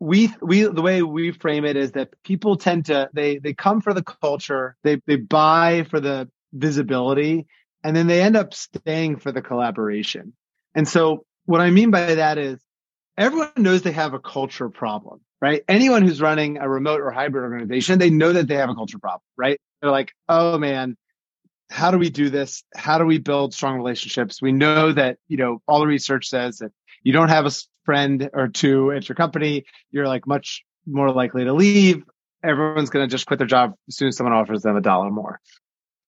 we, 0.00 0.32
we, 0.40 0.62
the 0.62 0.82
way 0.82 1.02
we 1.02 1.32
frame 1.32 1.64
it 1.64 1.76
is 1.76 1.92
that 1.92 2.10
people 2.22 2.56
tend 2.56 2.86
to, 2.86 3.08
they, 3.12 3.38
they 3.38 3.54
come 3.54 3.80
for 3.80 3.94
the 3.94 4.02
culture, 4.02 4.76
they, 4.82 5.00
they 5.06 5.16
buy 5.16 5.86
for 5.88 6.00
the 6.00 6.28
visibility, 6.52 7.46
and 7.82 7.96
then 7.96 8.06
they 8.06 8.20
end 8.20 8.36
up 8.36 8.54
staying 8.54 9.16
for 9.18 9.32
the 9.32 9.42
collaboration. 9.42 10.34
And 10.74 10.88
so 10.88 11.24
what 11.46 11.60
I 11.60 11.70
mean 11.70 11.90
by 11.90 12.14
that 12.14 12.38
is 12.38 12.60
everyone 13.16 13.52
knows 13.56 13.82
they 13.82 13.92
have 13.92 14.14
a 14.14 14.18
culture 14.18 14.68
problem 14.68 15.20
right? 15.44 15.62
Anyone 15.68 16.00
who's 16.00 16.22
running 16.22 16.56
a 16.56 16.66
remote 16.66 17.02
or 17.02 17.10
hybrid 17.10 17.44
organization, 17.44 17.98
they 17.98 18.08
know 18.08 18.32
that 18.32 18.48
they 18.48 18.54
have 18.54 18.70
a 18.70 18.74
culture 18.74 18.98
problem, 18.98 19.20
right? 19.36 19.60
They're 19.82 19.90
like, 19.90 20.10
oh 20.26 20.56
man, 20.56 20.96
how 21.70 21.90
do 21.90 21.98
we 21.98 22.08
do 22.08 22.30
this? 22.30 22.62
How 22.74 22.96
do 22.96 23.04
we 23.04 23.18
build 23.18 23.52
strong 23.52 23.76
relationships? 23.76 24.40
We 24.40 24.52
know 24.52 24.92
that, 24.92 25.18
you 25.28 25.36
know, 25.36 25.60
all 25.68 25.80
the 25.80 25.86
research 25.86 26.30
says 26.30 26.58
that 26.58 26.72
you 27.02 27.12
don't 27.12 27.28
have 27.28 27.44
a 27.44 27.50
friend 27.84 28.30
or 28.32 28.48
two 28.48 28.92
at 28.92 29.08
your 29.08 29.16
company, 29.16 29.64
you're 29.90 30.08
like 30.08 30.26
much 30.26 30.64
more 30.86 31.10
likely 31.10 31.44
to 31.44 31.52
leave. 31.52 32.02
Everyone's 32.42 32.90
going 32.90 33.08
to 33.08 33.10
just 33.10 33.26
quit 33.26 33.38
their 33.38 33.46
job 33.46 33.74
as 33.88 33.96
soon 33.96 34.08
as 34.08 34.16
someone 34.16 34.34
offers 34.34 34.62
them 34.62 34.76
a 34.76 34.80
dollar 34.80 35.10
more. 35.10 35.40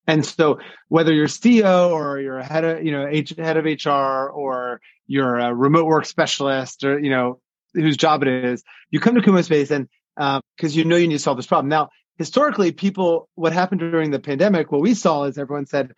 And 0.07 0.25
so 0.25 0.61
whether 0.89 1.13
you're 1.13 1.27
CEO 1.27 1.91
or 1.91 2.21
you're 2.21 2.39
a 2.39 2.45
head 2.45 2.65
of, 2.65 2.85
you 2.85 2.93
know, 2.93 3.11
head 3.39 3.57
of 3.57 3.65
HR 3.65 4.31
or 4.31 4.81
you're 5.07 5.39
a 5.39 5.53
remote 5.53 5.87
work 5.87 6.07
specialist 6.07 6.85
or, 6.85 6.99
you 6.99 7.11
know, 7.11 7.41
whose 7.75 7.97
job 7.97 8.23
it 8.23 8.29
is, 8.29 8.63
you 8.91 9.01
come 9.01 9.15
to 9.15 9.21
Kumospace 9.21 9.71
and 9.71 9.89
because 10.17 10.75
uh, 10.75 10.79
you 10.79 10.85
know 10.85 10.97
you 10.97 11.09
need 11.09 11.15
to 11.15 11.21
solve 11.21 11.37
this 11.37 11.47
problem. 11.47 11.69
Now, 11.69 11.91
historically, 12.17 12.73
people, 12.73 13.29
what 13.35 13.53
happened 13.53 13.81
during 13.81 14.11
the 14.11 14.19
pandemic, 14.19 14.73
what 14.73 14.81
we 14.81 14.95
saw 14.95 15.25
is 15.25 15.37
everyone 15.37 15.67
said, 15.67 15.93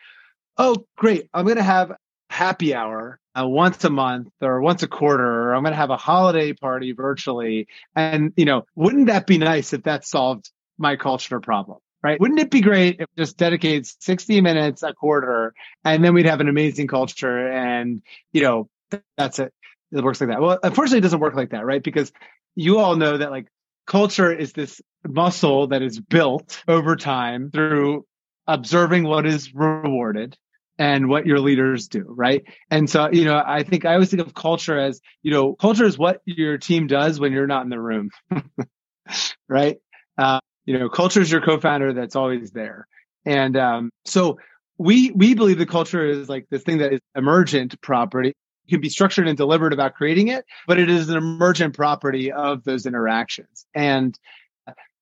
"Oh, 0.56 0.86
great, 0.96 1.28
I'm 1.32 1.44
going 1.44 1.56
to 1.56 1.62
have 1.62 1.92
happy 2.28 2.74
hour 2.74 3.20
uh, 3.40 3.46
once 3.46 3.84
a 3.84 3.90
month 3.90 4.28
or 4.40 4.60
once 4.60 4.82
a 4.82 4.88
quarter, 4.88 5.24
or 5.24 5.54
I'm 5.54 5.62
going 5.62 5.72
to 5.72 5.76
have 5.76 5.90
a 5.90 5.96
holiday 5.96 6.52
party 6.52 6.92
virtually." 6.92 7.68
And 7.94 8.32
you 8.36 8.44
know, 8.44 8.64
wouldn't 8.74 9.06
that 9.06 9.26
be 9.26 9.38
nice 9.38 9.72
if 9.72 9.84
that 9.84 10.04
solved 10.04 10.50
my 10.78 10.96
culture 10.96 11.40
problem? 11.40 11.78
Right? 12.02 12.20
Wouldn't 12.20 12.38
it 12.38 12.50
be 12.50 12.60
great 12.60 13.00
if 13.00 13.08
just 13.18 13.36
dedicates 13.36 13.96
60 14.00 14.40
minutes 14.40 14.84
a 14.84 14.92
quarter 14.92 15.52
and 15.84 16.04
then 16.04 16.14
we'd 16.14 16.26
have 16.26 16.40
an 16.40 16.48
amazing 16.48 16.86
culture 16.86 17.48
and, 17.50 18.02
you 18.32 18.40
know, 18.40 18.68
that's 19.16 19.40
it 19.40 19.52
it 19.92 20.04
works 20.04 20.20
like 20.20 20.30
that. 20.30 20.40
Well, 20.40 20.58
unfortunately, 20.62 20.98
it 20.98 21.02
doesn't 21.02 21.20
work 21.20 21.34
like 21.34 21.50
that, 21.50 21.64
right? 21.64 21.82
Because 21.82 22.12
you 22.54 22.78
all 22.78 22.96
know 22.96 23.18
that 23.18 23.30
like 23.30 23.48
culture 23.86 24.32
is 24.32 24.52
this 24.52 24.80
muscle 25.06 25.68
that 25.68 25.82
is 25.82 25.98
built 25.98 26.62
over 26.68 26.96
time 26.96 27.50
through 27.50 28.04
observing 28.46 29.04
what 29.04 29.26
is 29.26 29.54
rewarded 29.54 30.36
and 30.78 31.08
what 31.08 31.26
your 31.26 31.40
leaders 31.40 31.88
do, 31.88 32.04
right? 32.08 32.44
And 32.70 32.88
so, 32.88 33.10
you 33.10 33.24
know, 33.24 33.42
I 33.44 33.62
think 33.62 33.84
I 33.84 33.94
always 33.94 34.10
think 34.10 34.22
of 34.22 34.34
culture 34.34 34.78
as, 34.78 35.00
you 35.22 35.30
know, 35.30 35.54
culture 35.54 35.84
is 35.84 35.98
what 35.98 36.22
your 36.24 36.58
team 36.58 36.86
does 36.86 37.18
when 37.18 37.32
you're 37.32 37.46
not 37.46 37.64
in 37.64 37.70
the 37.70 37.80
room, 37.80 38.10
right? 39.48 39.78
Uh, 40.16 40.40
you 40.66 40.78
know, 40.78 40.88
culture 40.88 41.20
is 41.20 41.30
your 41.30 41.40
co-founder 41.40 41.92
that's 41.92 42.16
always 42.16 42.52
there. 42.52 42.86
And 43.24 43.56
um, 43.56 43.90
so 44.04 44.38
we 44.78 45.10
we 45.10 45.34
believe 45.34 45.58
the 45.58 45.66
culture 45.66 46.06
is 46.06 46.28
like 46.28 46.46
this 46.50 46.62
thing 46.62 46.78
that 46.78 46.92
is 46.92 47.00
emergent 47.16 47.80
property 47.80 48.34
you 48.68 48.76
can 48.76 48.82
be 48.82 48.90
structured 48.90 49.26
and 49.26 49.36
deliberate 49.36 49.72
about 49.72 49.94
creating 49.94 50.28
it, 50.28 50.44
but 50.66 50.78
it 50.78 50.90
is 50.90 51.08
an 51.08 51.16
emergent 51.16 51.74
property 51.74 52.30
of 52.30 52.62
those 52.64 52.84
interactions. 52.84 53.66
And 53.74 54.16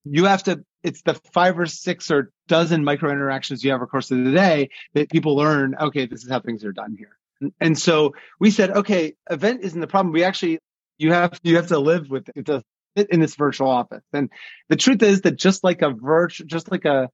you 0.05 0.23
have 0.23 0.43
to, 0.43 0.63
it's 0.83 1.01
the 1.01 1.15
five 1.33 1.59
or 1.59 1.65
six 1.65 2.11
or 2.11 2.31
dozen 2.47 2.83
micro 2.83 3.11
interactions 3.11 3.63
you 3.63 3.71
have 3.71 3.79
over 3.79 3.87
course 3.87 4.11
of 4.11 4.23
the 4.23 4.31
day 4.31 4.69
that 4.93 5.09
people 5.09 5.35
learn, 5.35 5.75
okay, 5.79 6.05
this 6.05 6.23
is 6.23 6.29
how 6.29 6.39
things 6.39 6.63
are 6.63 6.71
done 6.71 6.95
here. 6.97 7.17
And 7.59 7.77
so 7.77 8.13
we 8.39 8.51
said, 8.51 8.71
okay, 8.71 9.15
event 9.29 9.61
isn't 9.63 9.79
the 9.79 9.87
problem. 9.87 10.13
We 10.13 10.23
actually, 10.23 10.59
you 10.97 11.13
have, 11.13 11.39
you 11.43 11.57
have 11.57 11.67
to 11.67 11.79
live 11.79 12.09
with 12.09 12.29
it 12.35 12.45
to 12.47 12.63
fit 12.95 13.09
in 13.11 13.19
this 13.19 13.35
virtual 13.35 13.69
office. 13.69 14.03
And 14.13 14.29
the 14.69 14.75
truth 14.75 15.03
is 15.03 15.21
that 15.21 15.35
just 15.35 15.63
like 15.63 15.81
a 15.81 15.91
virtual, 15.91 16.47
just 16.47 16.71
like 16.71 16.85
a, 16.85 17.09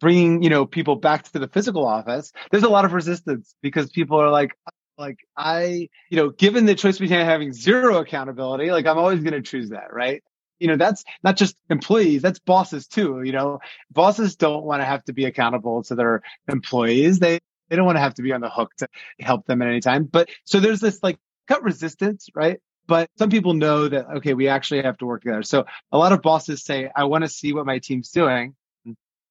bringing 0.00 0.42
you 0.42 0.48
know 0.48 0.64
people 0.64 0.96
back 0.96 1.22
to 1.22 1.38
the 1.38 1.48
physical 1.48 1.86
office 1.86 2.32
there's 2.50 2.62
a 2.62 2.68
lot 2.70 2.86
of 2.86 2.94
resistance 2.94 3.54
because 3.60 3.90
people 3.90 4.18
are 4.18 4.30
like 4.30 4.56
like 4.98 5.18
I, 5.36 5.88
you 6.10 6.16
know, 6.16 6.30
given 6.30 6.66
the 6.66 6.74
choice 6.74 6.98
between 6.98 7.20
having 7.20 7.52
zero 7.52 7.98
accountability, 7.98 8.70
like 8.70 8.86
I'm 8.86 8.98
always 8.98 9.20
going 9.20 9.32
to 9.32 9.42
choose 9.42 9.70
that, 9.70 9.92
right? 9.92 10.22
You 10.62 10.68
know, 10.68 10.76
that's 10.76 11.02
not 11.24 11.36
just 11.36 11.56
employees, 11.70 12.22
that's 12.22 12.38
bosses 12.38 12.86
too. 12.86 13.22
You 13.24 13.32
know, 13.32 13.58
bosses 13.90 14.36
don't 14.36 14.62
want 14.62 14.80
to 14.80 14.86
have 14.86 15.02
to 15.06 15.12
be 15.12 15.24
accountable 15.24 15.82
to 15.84 15.96
their 15.96 16.22
employees. 16.46 17.18
They, 17.18 17.40
they 17.68 17.76
don't 17.76 17.84
want 17.84 17.96
to 17.96 18.00
have 18.00 18.14
to 18.14 18.22
be 18.22 18.32
on 18.32 18.40
the 18.40 18.48
hook 18.48 18.70
to 18.76 18.88
help 19.18 19.44
them 19.46 19.60
at 19.60 19.68
any 19.68 19.80
time. 19.80 20.04
But 20.04 20.28
so 20.44 20.60
there's 20.60 20.78
this 20.78 21.02
like 21.02 21.18
cut 21.48 21.64
resistance, 21.64 22.28
right? 22.32 22.60
But 22.86 23.10
some 23.18 23.28
people 23.28 23.54
know 23.54 23.88
that, 23.88 24.06
okay, 24.18 24.34
we 24.34 24.46
actually 24.46 24.82
have 24.82 24.98
to 24.98 25.06
work 25.06 25.22
together. 25.22 25.42
So 25.42 25.66
a 25.90 25.98
lot 25.98 26.12
of 26.12 26.22
bosses 26.22 26.64
say, 26.64 26.88
I 26.94 27.04
want 27.04 27.24
to 27.24 27.28
see 27.28 27.52
what 27.52 27.66
my 27.66 27.80
team's 27.80 28.10
doing. 28.10 28.54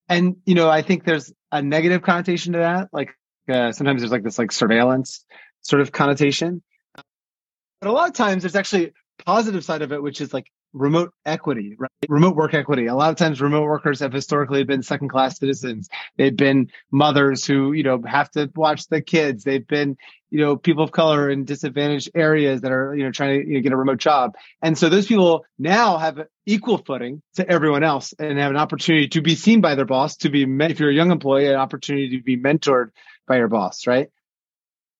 And, 0.10 0.36
you 0.46 0.56
know, 0.56 0.70
I 0.70 0.82
think 0.82 1.06
there's 1.06 1.32
a 1.52 1.62
negative 1.62 2.02
connotation 2.02 2.54
to 2.54 2.60
that. 2.60 2.90
Like, 2.92 3.12
uh, 3.48 3.72
sometimes 3.72 4.02
there's 4.02 4.12
like 4.12 4.24
this 4.24 4.38
like 4.38 4.52
surveillance 4.52 5.26
sort 5.62 5.82
of 5.82 5.94
connotation. 5.94 6.62
But 6.96 7.90
a 7.90 7.92
lot 7.94 8.10
of 8.10 8.16
times 8.16 8.44
there's 8.44 8.56
actually 8.56 8.92
positive 9.26 9.64
side 9.64 9.82
of 9.82 9.94
it, 9.94 10.04
which 10.04 10.20
is 10.20 10.34
like 10.34 10.48
remote 10.74 11.14
equity, 11.26 11.76
right? 11.78 11.90
Remote 12.08 12.36
work 12.36 12.54
equity. 12.54 12.88
A 12.88 12.96
lot 12.96 13.10
of 13.10 13.18
times 13.18 13.42
remote 13.42 13.64
workers 13.64 14.00
have 14.00 14.14
historically 14.14 14.64
been 14.64 14.84
second 14.84 15.10
class 15.10 15.38
citizens. 15.38 15.90
They've 16.18 16.36
been 16.36 16.72
mothers 16.92 17.46
who, 17.46 17.74
you 17.74 17.84
know, 17.84 18.02
have 18.06 18.32
to 18.32 18.50
watch 18.56 18.88
the 18.88 19.02
kids. 19.02 19.44
They've 19.44 19.66
been, 19.66 19.98
you 20.30 20.40
know, 20.40 20.56
people 20.56 20.84
of 20.84 20.92
color 20.92 21.30
in 21.30 21.46
disadvantaged 21.46 22.12
areas 22.16 22.62
that 22.62 22.72
are, 22.72 22.96
you 22.96 23.04
know, 23.04 23.12
trying 23.12 23.42
to 23.42 23.48
you 23.48 23.56
know, 23.56 23.62
get 23.62 23.74
a 23.74 23.78
remote 23.78 24.00
job. 24.00 24.36
And 24.62 24.78
so 24.78 24.90
those 24.90 25.08
people 25.08 25.46
now 25.60 25.98
have 25.98 26.20
equal 26.46 26.78
footing 26.78 27.22
to 27.36 27.50
everyone 27.50 27.84
else 27.84 28.14
and 28.18 28.40
have 28.40 28.52
an 28.52 28.58
opportunity 28.58 29.10
to 29.10 29.22
be 29.22 29.36
seen 29.36 29.62
by 29.62 29.76
their 29.76 29.86
boss, 29.86 30.18
to 30.18 30.30
be, 30.30 30.44
if 30.44 30.80
you're 30.80 30.90
a 30.90 30.94
young 30.94 31.12
employee, 31.12 31.48
an 31.48 31.56
opportunity 31.56 32.18
to 32.18 32.24
be 32.24 32.38
mentored 32.38 32.92
by 33.28 33.38
your 33.38 33.50
boss, 33.50 33.88
right? 33.88 34.10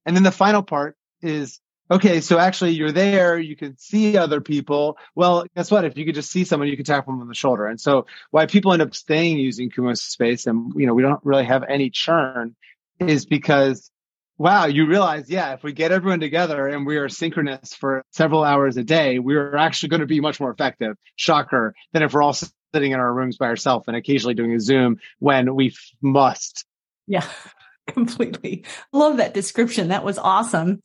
And 0.06 0.16
then 0.16 0.24
the 0.24 0.32
final 0.32 0.64
part 0.64 0.98
is, 1.22 1.60
okay, 1.92 2.22
so 2.22 2.40
actually 2.40 2.72
you're 2.72 2.92
there, 2.92 3.38
you 3.38 3.56
can 3.56 3.78
see 3.78 4.18
other 4.18 4.40
people. 4.40 4.98
Well, 5.14 5.46
guess 5.56 5.70
what? 5.70 5.86
If 5.86 5.98
you 5.98 6.06
could 6.06 6.16
just 6.16 6.32
see 6.32 6.46
someone, 6.46 6.70
you 6.70 6.78
could 6.78 6.86
tap 6.86 7.06
them 7.06 7.20
on 7.20 7.28
the 7.28 7.36
shoulder. 7.36 7.68
And 7.68 7.80
so 7.80 8.08
why 8.32 8.46
people 8.46 8.72
end 8.72 8.82
up 8.82 8.96
staying 8.96 9.38
using 9.38 9.70
Kumospace 9.70 10.48
and, 10.48 10.74
you 10.76 10.88
know, 10.88 10.94
we 10.94 11.02
don't 11.02 11.24
really 11.24 11.46
have 11.46 11.64
any 11.68 11.90
churn 11.90 12.56
is 13.00 13.26
because 13.26 13.92
wow, 14.38 14.66
you 14.66 14.88
realize, 14.88 15.30
yeah, 15.30 15.54
if 15.54 15.62
we 15.62 15.72
get 15.72 15.92
everyone 15.92 16.20
together 16.20 16.68
and 16.68 16.84
we 16.84 16.98
are 16.98 17.08
synchronous 17.08 17.76
for 17.76 18.04
several 18.10 18.44
hours 18.44 18.76
a 18.76 18.84
day, 18.84 19.20
we're 19.20 19.56
actually 19.56 19.90
going 19.90 20.00
to 20.00 20.08
be 20.08 20.20
much 20.20 20.40
more 20.40 20.50
effective, 20.50 20.98
shocker, 21.16 21.76
than 21.94 22.02
if 22.02 22.12
we're 22.12 22.24
all 22.24 22.34
sitting 22.34 22.92
in 22.92 23.00
our 23.00 23.14
rooms 23.14 23.38
by 23.38 23.46
ourselves 23.46 23.86
and 23.88 23.96
occasionally 23.96 24.34
doing 24.34 24.56
a 24.56 24.60
Zoom 24.60 25.00
when 25.20 25.54
we 25.54 25.68
f- 25.68 25.92
must. 26.02 26.66
Yeah, 27.06 27.28
completely. 27.88 28.66
Love 28.92 29.18
that 29.18 29.36
description. 29.36 29.90
That 29.90 30.04
was 30.04 30.18
awesome. 30.18 30.82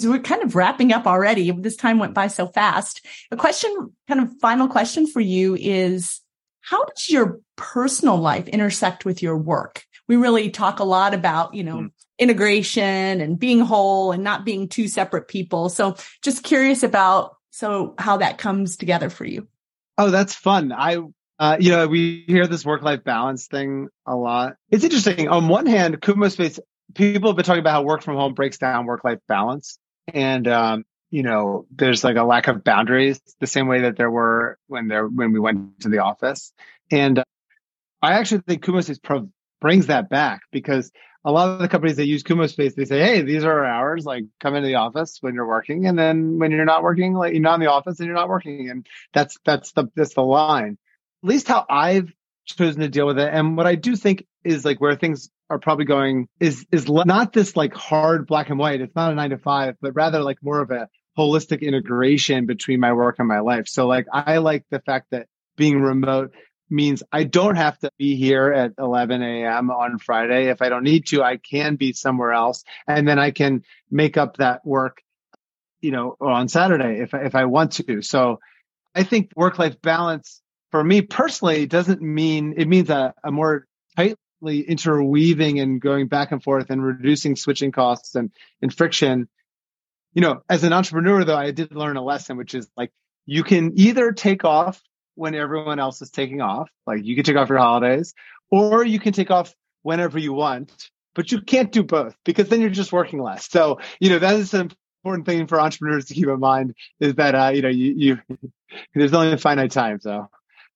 So 0.00 0.10
we're 0.10 0.20
kind 0.20 0.42
of 0.42 0.54
wrapping 0.54 0.92
up 0.92 1.06
already. 1.06 1.50
This 1.50 1.76
time 1.76 1.98
went 1.98 2.14
by 2.14 2.28
so 2.28 2.46
fast. 2.46 3.04
A 3.30 3.36
question, 3.36 3.92
kind 4.08 4.20
of 4.20 4.30
final 4.40 4.66
question 4.66 5.06
for 5.06 5.20
you 5.20 5.56
is 5.56 6.20
how 6.62 6.84
does 6.84 7.10
your 7.10 7.40
personal 7.56 8.16
life 8.16 8.48
intersect 8.48 9.04
with 9.04 9.22
your 9.22 9.36
work? 9.36 9.84
We 10.08 10.16
really 10.16 10.50
talk 10.50 10.78
a 10.78 10.84
lot 10.84 11.14
about, 11.14 11.54
you 11.54 11.64
know, 11.64 11.76
mm. 11.76 11.90
integration 12.18 13.20
and 13.20 13.38
being 13.38 13.60
whole 13.60 14.12
and 14.12 14.24
not 14.24 14.44
being 14.44 14.68
two 14.68 14.88
separate 14.88 15.28
people. 15.28 15.68
So 15.68 15.96
just 16.22 16.42
curious 16.42 16.82
about 16.82 17.36
so 17.50 17.94
how 17.98 18.18
that 18.18 18.38
comes 18.38 18.76
together 18.76 19.10
for 19.10 19.24
you. 19.24 19.48
Oh, 19.98 20.10
that's 20.10 20.34
fun. 20.34 20.72
I 20.72 20.98
uh, 21.40 21.56
you 21.58 21.70
know, 21.70 21.88
we 21.88 22.24
hear 22.26 22.46
this 22.46 22.66
work-life 22.66 23.02
balance 23.02 23.46
thing 23.46 23.88
a 24.04 24.14
lot. 24.14 24.56
It's 24.70 24.84
interesting. 24.84 25.28
On 25.28 25.48
one 25.48 25.64
hand, 25.64 25.98
Kumospace, 25.98 26.58
people 26.94 27.30
have 27.30 27.36
been 27.36 27.46
talking 27.46 27.60
about 27.60 27.72
how 27.72 27.82
work 27.82 28.02
from 28.02 28.16
home 28.16 28.34
breaks 28.34 28.58
down 28.58 28.84
work-life 28.84 29.20
balance. 29.26 29.78
And 30.14 30.46
um, 30.48 30.84
you 31.10 31.22
know, 31.22 31.66
there's 31.70 32.04
like 32.04 32.16
a 32.16 32.24
lack 32.24 32.48
of 32.48 32.64
boundaries 32.64 33.20
the 33.40 33.46
same 33.46 33.66
way 33.66 33.82
that 33.82 33.96
there 33.96 34.10
were 34.10 34.58
when 34.66 34.88
there 34.88 35.06
when 35.06 35.32
we 35.32 35.40
went 35.40 35.80
to 35.80 35.88
the 35.88 35.98
office. 35.98 36.52
And 36.90 37.18
uh, 37.18 37.24
I 38.02 38.14
actually 38.14 38.42
think 38.42 38.64
Kumospace 38.64 39.02
pro- 39.02 39.28
brings 39.60 39.88
that 39.88 40.08
back 40.08 40.42
because 40.52 40.90
a 41.24 41.30
lot 41.30 41.50
of 41.50 41.58
the 41.58 41.68
companies 41.68 41.96
that 41.96 42.06
use 42.06 42.22
Kumospace, 42.22 42.74
they 42.74 42.86
say, 42.86 43.00
"Hey, 43.00 43.22
these 43.22 43.44
are 43.44 43.52
our 43.52 43.64
hours. 43.64 44.04
Like, 44.04 44.24
come 44.38 44.54
into 44.54 44.68
the 44.68 44.76
office 44.76 45.18
when 45.20 45.34
you're 45.34 45.46
working, 45.46 45.86
and 45.86 45.98
then 45.98 46.38
when 46.38 46.50
you're 46.50 46.64
not 46.64 46.82
working, 46.82 47.14
like 47.14 47.32
you're 47.32 47.42
not 47.42 47.54
in 47.54 47.60
the 47.60 47.70
office 47.70 47.98
and 47.98 48.06
you're 48.06 48.16
not 48.16 48.28
working." 48.28 48.70
And 48.70 48.86
that's 49.12 49.38
that's 49.44 49.72
the 49.72 49.88
that's 49.94 50.14
the 50.14 50.22
line. 50.22 50.78
At 51.22 51.28
least 51.28 51.48
how 51.48 51.66
I've 51.68 52.10
chosen 52.56 52.80
to 52.80 52.88
deal 52.88 53.06
with 53.06 53.18
it. 53.18 53.30
And 53.32 53.56
what 53.56 53.66
I 53.66 53.74
do 53.74 53.96
think 53.96 54.26
is 54.44 54.64
like 54.64 54.80
where 54.80 54.96
things 54.96 55.30
are 55.48 55.58
probably 55.58 55.84
going 55.84 56.28
is 56.38 56.64
is 56.70 56.88
not 56.88 57.32
this 57.32 57.56
like 57.56 57.74
hard 57.74 58.26
black 58.26 58.50
and 58.50 58.58
white. 58.58 58.80
It's 58.80 58.94
not 58.94 59.12
a 59.12 59.14
nine 59.14 59.30
to 59.30 59.38
five, 59.38 59.76
but 59.80 59.92
rather 59.94 60.22
like 60.22 60.38
more 60.42 60.60
of 60.60 60.70
a 60.70 60.88
holistic 61.18 61.60
integration 61.60 62.46
between 62.46 62.80
my 62.80 62.92
work 62.92 63.16
and 63.18 63.28
my 63.28 63.40
life. 63.40 63.68
So 63.68 63.86
like 63.86 64.06
I 64.12 64.38
like 64.38 64.64
the 64.70 64.80
fact 64.80 65.08
that 65.10 65.26
being 65.56 65.80
remote 65.80 66.32
means 66.70 67.02
I 67.10 67.24
don't 67.24 67.56
have 67.56 67.78
to 67.80 67.90
be 67.98 68.16
here 68.16 68.52
at 68.52 68.72
11 68.78 69.22
a.m. 69.22 69.70
on 69.70 69.98
Friday. 69.98 70.48
If 70.50 70.62
I 70.62 70.68
don't 70.68 70.84
need 70.84 71.06
to, 71.08 71.22
I 71.22 71.36
can 71.36 71.74
be 71.76 71.92
somewhere 71.92 72.32
else 72.32 72.62
and 72.86 73.06
then 73.06 73.18
I 73.18 73.32
can 73.32 73.64
make 73.90 74.16
up 74.16 74.36
that 74.36 74.64
work, 74.64 75.02
you 75.80 75.90
know, 75.90 76.16
on 76.20 76.48
Saturday 76.48 77.00
if, 77.00 77.12
if 77.12 77.34
I 77.34 77.46
want 77.46 77.72
to. 77.72 78.02
So 78.02 78.38
I 78.94 79.02
think 79.02 79.32
work 79.34 79.58
life 79.58 79.82
balance 79.82 80.40
for 80.70 80.82
me 80.82 81.02
personally 81.02 81.62
it 81.62 81.70
doesn't 81.70 82.02
mean 82.02 82.54
it 82.56 82.66
means 82.66 82.90
a, 82.90 83.14
a 83.24 83.30
more 83.30 83.66
tightly 83.96 84.62
interweaving 84.62 85.60
and 85.60 85.80
going 85.80 86.08
back 86.08 86.32
and 86.32 86.42
forth 86.42 86.70
and 86.70 86.84
reducing 86.84 87.36
switching 87.36 87.72
costs 87.72 88.14
and, 88.14 88.30
and 88.62 88.74
friction 88.74 89.28
you 90.12 90.22
know, 90.22 90.42
as 90.48 90.64
an 90.64 90.72
entrepreneur 90.72 91.24
though, 91.24 91.36
I 91.36 91.50
did 91.50 91.74
learn 91.74 91.96
a 91.96 92.02
lesson, 92.02 92.36
which 92.36 92.54
is 92.54 92.68
like 92.76 92.90
you 93.26 93.42
can 93.44 93.78
either 93.78 94.12
take 94.12 94.44
off 94.44 94.82
when 95.14 95.34
everyone 95.34 95.78
else 95.78 96.02
is 96.02 96.10
taking 96.10 96.40
off, 96.40 96.70
like 96.86 97.04
you 97.04 97.14
can 97.14 97.24
take 97.24 97.36
off 97.36 97.48
your 97.48 97.58
holidays, 97.58 98.14
or 98.50 98.84
you 98.84 98.98
can 98.98 99.12
take 99.12 99.30
off 99.30 99.54
whenever 99.82 100.18
you 100.18 100.32
want, 100.32 100.90
but 101.14 101.30
you 101.30 101.40
can't 101.40 101.72
do 101.72 101.82
both 101.82 102.16
because 102.24 102.48
then 102.48 102.60
you're 102.60 102.70
just 102.70 102.92
working 102.92 103.22
less. 103.22 103.48
So, 103.48 103.80
you 104.00 104.10
know, 104.10 104.18
that 104.18 104.36
is 104.36 104.52
an 104.54 104.72
important 105.04 105.26
thing 105.26 105.46
for 105.46 105.60
entrepreneurs 105.60 106.06
to 106.06 106.14
keep 106.14 106.26
in 106.26 106.40
mind 106.40 106.74
is 106.98 107.14
that, 107.16 107.34
uh, 107.34 107.52
you 107.54 107.62
know, 107.62 107.68
you, 107.68 107.94
you 108.28 108.38
there's 108.94 109.14
only 109.14 109.32
a 109.32 109.38
finite 109.38 109.70
time. 109.70 110.00
So 110.00 110.28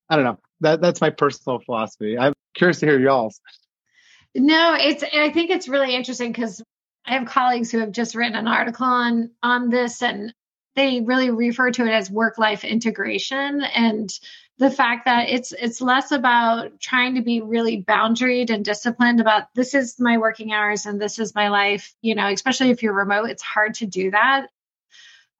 I 0.09 0.17
don't 0.17 0.25
know. 0.25 0.39
That, 0.61 0.81
that's 0.81 1.01
my 1.01 1.11
personal 1.11 1.59
philosophy. 1.61 2.19
I'm 2.19 2.35
curious 2.55 2.81
to 2.81 2.87
hear 2.87 2.99
y'all's. 2.99 3.41
No, 4.35 4.77
it's, 4.79 5.03
I 5.03 5.31
think 5.31 5.51
it's 5.51 5.69
really 5.69 5.95
interesting 5.95 6.33
because 6.33 6.63
I 7.07 7.15
have 7.15 7.27
colleagues 7.27 7.71
who 7.71 7.79
have 7.79 7.93
just 7.93 8.15
written 8.15 8.37
an 8.37 8.49
article 8.49 8.87
on 8.87 9.31
on 9.43 9.69
this 9.69 10.03
and 10.03 10.33
they 10.75 11.01
really 11.03 11.31
refer 11.31 11.71
to 11.71 11.87
it 11.87 11.93
as 11.93 12.11
work 12.11 12.39
life 12.39 12.65
integration 12.65 13.63
and 13.63 14.11
the 14.59 14.71
fact 14.71 15.07
that 15.07 15.29
it's 15.29 15.53
it's 15.53 15.81
less 15.81 16.13
about 16.13 16.81
trying 16.81 17.17
to 17.17 17.23
be 17.23 17.41
really 17.41 17.83
boundaried 17.83 18.51
and 18.51 18.65
disciplined 18.65 19.21
about 19.21 19.45
this 19.55 19.75
is 19.75 19.99
my 19.99 20.19
working 20.19 20.53
hours 20.53 20.87
and 20.87 21.01
this 21.01 21.19
is 21.19 21.35
my 21.35 21.49
life 21.49 21.95
you 22.03 22.15
know 22.15 22.29
especially 22.29 22.71
if 22.71 22.83
you're 22.83 22.95
remote 22.95 23.31
it's 23.31 23.43
hard 23.43 23.75
to 23.75 23.87
do 23.87 24.11
that 24.11 24.47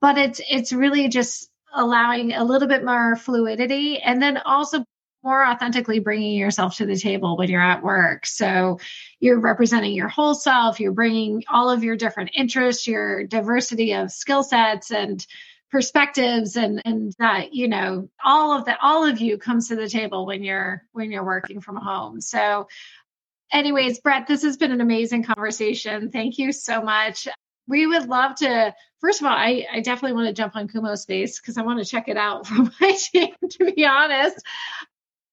but 0.01 0.19
it's 0.19 0.41
it's 0.51 0.73
really 0.73 1.09
just 1.09 1.49
allowing 1.75 2.33
a 2.33 2.45
little 2.45 2.69
bit 2.69 2.85
more 2.85 3.17
fluidity 3.17 3.99
and 3.99 4.21
then 4.23 4.39
also 4.39 4.85
more 5.25 5.45
authentically 5.45 6.01
bringing 6.01 6.37
yourself 6.37 6.77
to 6.77 6.87
the 6.87 6.97
table 6.97 7.37
when 7.37 7.49
you're 7.49 7.61
at 7.61 7.83
work. 7.83 8.27
So 8.27 8.79
you're 9.21 9.41
representing 9.41 9.95
your 9.95 10.09
whole 10.09 10.35
self, 10.35 10.79
you're 10.79 10.93
bringing 10.93 11.45
all 11.49 11.71
of 11.71 11.83
your 11.83 11.97
different 11.97 12.33
interests, 12.35 12.87
your 12.87 13.25
diversity 13.25 13.95
of 13.95 14.13
skill 14.13 14.43
sets 14.43 14.91
and 14.91 15.27
perspectives 15.71 16.57
and 16.57 16.81
and 16.85 17.13
that 17.19 17.53
you 17.53 17.67
know 17.67 18.09
all 18.25 18.57
of 18.57 18.67
that 18.67 18.79
all 18.81 19.05
of 19.05 19.21
you 19.21 19.37
comes 19.39 19.67
to 19.67 19.75
the 19.75 19.89
table 19.89 20.25
when 20.25 20.45
you're 20.45 20.85
when 20.93 21.11
you're 21.11 21.25
working 21.25 21.61
from 21.61 21.75
home. 21.75 22.21
So 22.21 22.69
anyways 23.51 23.99
brett 23.99 24.29
this 24.29 24.45
has 24.45 24.57
been 24.57 24.71
an 24.71 24.81
amazing 24.81 25.25
conversation. 25.25 26.13
Thank 26.13 26.39
you 26.39 26.53
so 26.53 26.81
much 26.81 27.27
we 27.67 27.87
would 27.87 28.09
love 28.09 28.35
to 28.37 28.75
first 29.01 29.21
of 29.21 29.27
all 29.27 29.33
i, 29.33 29.67
I 29.73 29.81
definitely 29.81 30.15
want 30.15 30.29
to 30.29 30.43
jump 30.43 30.57
on 30.57 30.69
Kumospace 30.69 31.41
because 31.41 31.59
i 31.59 31.63
want 31.63 31.83
to 31.83 31.89
check 31.89 32.09
it 32.09 32.17
out 32.17 32.47
for 32.47 32.71
my 32.81 32.93
team 33.13 33.35
to 33.51 33.73
be 33.73 33.85
honest 33.85 34.41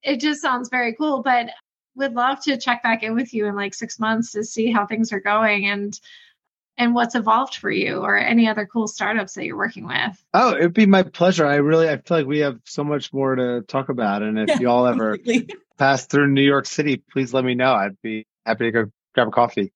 it 0.04 0.20
just 0.20 0.42
sounds 0.42 0.70
very 0.70 0.94
cool. 0.94 1.22
But 1.22 1.50
would 1.96 2.14
love 2.14 2.42
to 2.44 2.58
check 2.58 2.84
back 2.84 3.04
in 3.04 3.16
with 3.16 3.34
you 3.34 3.48
in 3.48 3.56
like 3.56 3.74
six 3.74 4.00
months 4.00 4.32
to 4.32 4.44
see 4.44 4.72
how 4.72 4.86
things 4.86 5.12
are 5.12 5.20
going 5.20 5.66
and 5.66 6.00
and 6.78 6.96
what's 6.96 7.16
evolved 7.16 7.56
for 7.56 7.70
you 7.70 7.98
or 7.98 8.18
any 8.18 8.48
other 8.48 8.66
cool 8.66 8.88
startups 8.88 9.34
that 9.34 9.46
you're 9.46 9.58
working 9.58 9.86
with. 9.86 10.24
Oh, 10.34 10.56
it'd 10.56 10.74
be 10.74 10.86
my 10.86 11.04
pleasure. 11.04 11.46
I 11.46 11.56
really 11.56 11.90
I 11.90 11.98
feel 11.98 12.18
like 12.18 12.26
we 12.26 12.40
have 12.40 12.60
so 12.66 12.84
much 12.84 13.14
more 13.14 13.36
to 13.36 13.62
talk 13.62 13.90
about. 13.90 14.24
And 14.24 14.40
if 14.40 14.50
yeah, 14.50 14.60
y'all 14.60 14.88
ever 14.88 15.18
pass 15.78 16.06
through 16.06 16.28
New 16.28 16.42
York 16.42 16.66
City, 16.66 17.04
please 17.12 17.34
let 17.34 17.44
me 17.44 17.56
know. 17.56 17.74
I'd 17.74 18.02
be 18.02 18.26
happy 18.46 18.66
to 18.66 18.72
go 18.72 18.92
grab 19.14 19.28
a 19.28 19.32
coffee. 19.32 19.74